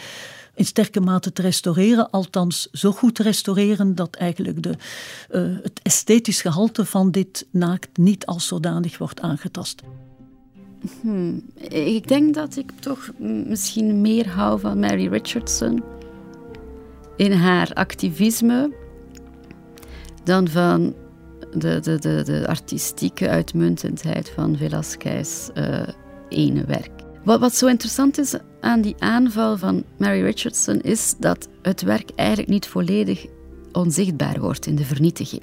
in 0.57 0.65
sterke 0.65 1.01
mate 1.01 1.33
te 1.33 1.43
restaureren, 1.43 2.11
althans 2.11 2.69
zo 2.73 2.93
goed 2.93 3.15
te 3.15 3.23
restaureren 3.23 3.95
dat 3.95 4.15
eigenlijk 4.17 4.63
de, 4.63 4.75
uh, 5.31 5.57
het 5.63 5.81
esthetisch 5.83 6.41
gehalte 6.41 6.85
van 6.85 7.11
dit 7.11 7.47
naakt 7.51 7.97
niet 7.97 8.27
als 8.27 8.47
zodanig 8.47 8.99
wordt 8.99 9.21
aangetast. 9.21 9.83
Hmm. 11.01 11.43
Ik 11.69 12.09
denk 12.09 12.35
dat 12.35 12.57
ik 12.57 12.71
toch 12.81 13.11
misschien 13.47 14.01
meer 14.01 14.29
hou 14.29 14.61
van 14.61 14.79
Mary 14.79 15.09
Richardson 15.09 15.83
in 17.17 17.33
haar 17.33 17.71
activisme 17.75 18.73
dan 20.25 20.49
van 20.49 20.95
de, 21.59 21.81
de, 21.81 21.99
de, 21.99 22.23
de 22.25 22.47
artistieke 22.47 23.29
uitmuntendheid 23.29 24.31
van 24.31 24.57
Velasquez' 24.57 25.51
uh, 25.55 25.81
ene 26.29 26.65
werk. 26.65 26.96
Wat, 27.27 27.41
wat 27.41 27.55
zo 27.55 27.67
interessant 27.67 28.19
is 28.19 28.35
aan 28.61 28.81
die 28.81 28.95
aanval 28.99 29.57
van 29.57 29.85
Mary 29.99 30.23
Richardson 30.23 30.81
is 30.81 31.15
dat 31.19 31.49
het 31.63 31.83
werk 31.83 32.11
eigenlijk 32.15 32.49
niet 32.49 32.67
volledig 32.67 33.27
onzichtbaar 33.73 34.41
wordt 34.41 34.67
in 34.67 34.75
de 34.75 34.85
vernietiging. 34.85 35.43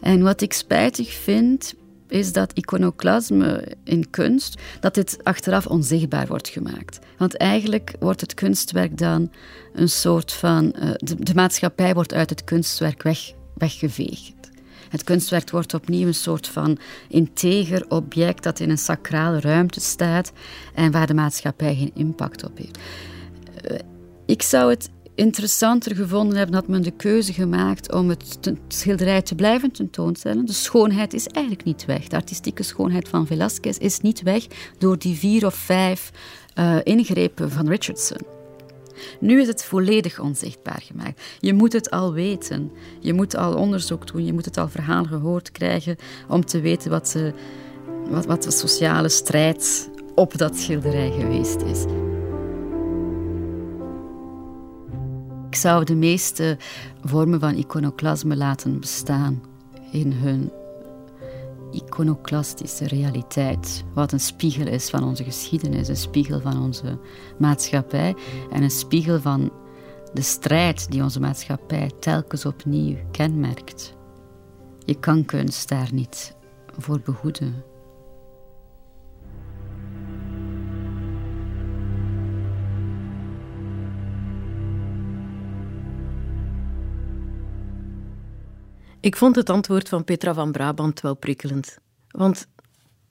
En 0.00 0.22
wat 0.22 0.40
ik 0.40 0.52
spijtig 0.52 1.12
vind, 1.12 1.74
is 2.08 2.32
dat 2.32 2.52
iconoclasme 2.52 3.76
in 3.84 4.10
kunst, 4.10 4.60
dat 4.80 4.94
dit 4.94 5.18
achteraf 5.22 5.66
onzichtbaar 5.66 6.26
wordt 6.26 6.48
gemaakt. 6.48 6.98
Want 7.18 7.36
eigenlijk 7.36 7.94
wordt 8.00 8.20
het 8.20 8.34
kunstwerk 8.34 8.98
dan 8.98 9.30
een 9.72 9.88
soort 9.88 10.32
van... 10.32 10.74
Uh, 10.76 10.90
de, 10.96 11.14
de, 11.18 11.34
maatschappij 11.34 11.94
wordt 11.94 12.14
uit 12.14 12.30
het 12.30 12.44
kunstwerk 12.44 13.02
weg, 13.02 13.32
weggeveegd. 13.54 14.39
Het 14.90 15.04
kunstwerk 15.04 15.50
wordt 15.50 15.74
opnieuw 15.74 16.06
een 16.06 16.14
soort 16.14 16.48
van 16.48 16.78
integer 17.08 17.84
object 17.88 18.42
dat 18.42 18.60
in 18.60 18.70
een 18.70 18.78
sacrale 18.78 19.40
ruimte 19.40 19.80
staat 19.80 20.32
en 20.74 20.90
waar 20.90 21.06
de 21.06 21.14
maatschappij 21.14 21.74
geen 21.74 21.90
impact 21.94 22.44
op 22.44 22.58
heeft. 22.58 22.78
Eh, 23.64 23.78
ik 24.26 24.42
zou 24.42 24.70
het 24.70 24.90
interessanter 25.14 25.96
gevonden 25.96 26.36
hebben 26.36 26.54
dat 26.54 26.68
men 26.68 26.82
de 26.82 26.90
keuze 26.90 27.32
gemaakt 27.32 27.92
om 27.92 28.08
het 28.08 28.38
schilderij 28.68 29.22
te 29.22 29.34
blijven 29.34 29.70
tentoonstellen. 29.70 30.46
De 30.46 30.52
schoonheid 30.52 31.14
is 31.14 31.26
eigenlijk 31.26 31.66
niet 31.66 31.84
weg. 31.84 32.08
De 32.08 32.16
artistieke 32.16 32.62
schoonheid 32.62 33.08
van 33.08 33.26
Velázquez 33.26 33.78
is 33.78 34.00
niet 34.00 34.22
weg 34.22 34.46
door 34.78 34.98
die 34.98 35.16
vier 35.16 35.46
of 35.46 35.54
vijf 35.54 36.10
uh, 36.54 36.76
ingrepen 36.82 37.50
van 37.50 37.68
Richardson. 37.68 38.39
Nu 39.20 39.40
is 39.40 39.46
het 39.46 39.64
volledig 39.64 40.20
onzichtbaar 40.20 40.82
gemaakt. 40.84 41.22
Je 41.40 41.54
moet 41.54 41.72
het 41.72 41.90
al 41.90 42.12
weten. 42.12 42.72
Je 43.00 43.12
moet 43.12 43.36
al 43.36 43.54
onderzoek 43.54 44.06
doen. 44.12 44.24
Je 44.24 44.32
moet 44.32 44.44
het 44.44 44.56
al 44.56 44.68
verhaal 44.68 45.04
gehoord 45.04 45.52
krijgen 45.52 45.96
om 46.28 46.44
te 46.44 46.60
weten 46.60 46.90
wat, 46.90 47.08
ze, 47.08 47.32
wat, 48.08 48.26
wat 48.26 48.42
de 48.42 48.50
sociale 48.50 49.08
strijd 49.08 49.90
op 50.14 50.38
dat 50.38 50.56
schilderij 50.56 51.10
geweest 51.10 51.62
is. 51.62 51.84
Ik 55.48 55.56
zou 55.56 55.84
de 55.84 55.94
meeste 55.94 56.56
vormen 57.04 57.40
van 57.40 57.54
iconoclasme 57.54 58.36
laten 58.36 58.80
bestaan 58.80 59.42
in 59.92 60.12
hun 60.12 60.50
iconoclastische 61.72 62.86
realiteit, 62.86 63.84
wat 63.94 64.12
een 64.12 64.20
spiegel 64.20 64.66
is 64.66 64.90
van 64.90 65.04
onze 65.04 65.24
geschiedenis, 65.24 65.88
een 65.88 65.96
spiegel 65.96 66.40
van 66.40 66.62
onze 66.62 66.98
maatschappij 67.38 68.14
en 68.50 68.62
een 68.62 68.70
spiegel 68.70 69.20
van 69.20 69.52
de 70.12 70.22
strijd 70.22 70.90
die 70.90 71.02
onze 71.02 71.20
maatschappij 71.20 71.90
telkens 72.00 72.46
opnieuw 72.46 72.96
kenmerkt. 73.10 73.94
Je 74.84 74.94
kan 74.94 75.24
kunst 75.24 75.68
daar 75.68 75.88
niet 75.92 76.36
voor 76.78 77.00
behoeden. 77.00 77.69
Ik 89.00 89.16
vond 89.16 89.36
het 89.36 89.50
antwoord 89.50 89.88
van 89.88 90.04
Petra 90.04 90.34
van 90.34 90.52
Brabant 90.52 91.00
wel 91.00 91.14
prikkelend. 91.14 91.78
Want 92.10 92.46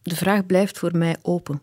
de 0.01 0.15
vraag 0.15 0.45
blijft 0.45 0.79
voor 0.79 0.97
mij 0.97 1.15
open. 1.21 1.61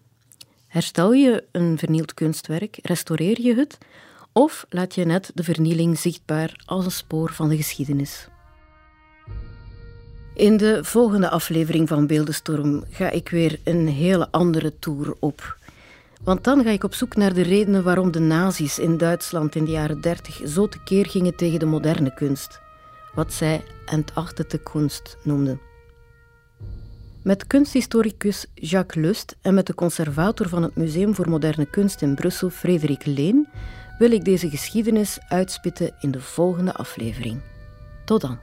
Herstel 0.66 1.12
je 1.12 1.44
een 1.52 1.78
vernield 1.78 2.14
kunstwerk, 2.14 2.78
restaureer 2.82 3.40
je 3.40 3.54
het, 3.54 3.78
of 4.32 4.66
laat 4.68 4.94
je 4.94 5.04
net 5.04 5.30
de 5.34 5.44
vernieling 5.44 5.98
zichtbaar 5.98 6.62
als 6.64 6.84
een 6.84 6.90
spoor 6.90 7.32
van 7.32 7.48
de 7.48 7.56
geschiedenis? 7.56 8.28
In 10.34 10.56
de 10.56 10.84
volgende 10.84 11.28
aflevering 11.30 11.88
van 11.88 12.06
Beeldenstorm 12.06 12.84
ga 12.90 13.10
ik 13.10 13.28
weer 13.28 13.60
een 13.64 13.88
hele 13.88 14.30
andere 14.30 14.78
tour 14.78 15.14
op. 15.20 15.58
Want 16.22 16.44
dan 16.44 16.62
ga 16.62 16.70
ik 16.70 16.84
op 16.84 16.94
zoek 16.94 17.16
naar 17.16 17.34
de 17.34 17.42
redenen 17.42 17.84
waarom 17.84 18.10
de 18.10 18.20
nazi's 18.20 18.78
in 18.78 18.96
Duitsland 18.96 19.54
in 19.54 19.64
de 19.64 19.70
jaren 19.70 20.00
30 20.00 20.40
zo 20.48 20.68
tekeer 20.68 21.06
gingen 21.06 21.36
tegen 21.36 21.58
de 21.58 21.66
moderne 21.66 22.14
kunst. 22.14 22.64
Wat 23.16 23.32
zij 23.32 23.64
entachtete 23.86 24.58
kunst 24.58 25.16
noemden. 25.22 25.60
Met 27.22 27.46
kunsthistoricus 27.46 28.46
Jacques 28.54 29.04
Lust 29.04 29.36
en 29.40 29.54
met 29.54 29.66
de 29.66 29.74
conservator 29.74 30.48
van 30.48 30.62
het 30.62 30.76
Museum 30.76 31.14
voor 31.14 31.28
Moderne 31.28 31.66
Kunst 31.66 32.02
in 32.02 32.14
Brussel, 32.14 32.50
Frederik 32.50 33.06
Leen, 33.06 33.48
wil 33.98 34.10
ik 34.10 34.24
deze 34.24 34.50
geschiedenis 34.50 35.18
uitspitten 35.28 35.94
in 36.00 36.10
de 36.10 36.20
volgende 36.20 36.74
aflevering. 36.74 37.40
Tot 38.04 38.20
dan. 38.20 38.38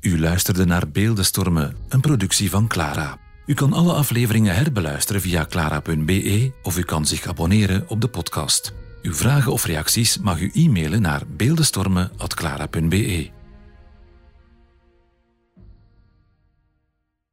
U 0.00 0.20
luisterde 0.20 0.64
naar 0.64 0.88
Beeldenstormen, 0.88 1.76
een 1.88 2.00
productie 2.00 2.50
van 2.50 2.66
Clara. 2.66 3.18
U 3.46 3.54
kan 3.54 3.72
alle 3.72 3.92
afleveringen 3.92 4.54
herbeluisteren 4.54 5.20
via 5.20 5.46
clara.be 5.46 6.52
of 6.62 6.78
u 6.78 6.82
kan 6.82 7.06
zich 7.06 7.26
abonneren 7.26 7.88
op 7.88 8.00
de 8.00 8.08
podcast. 8.08 8.74
Uw 9.04 9.14
vragen 9.14 9.52
of 9.52 9.64
reacties 9.64 10.18
mag 10.18 10.40
u 10.40 10.50
e-mailen 10.54 11.02
naar 11.02 11.22
beeldenstormen.clara.be. 11.36 13.30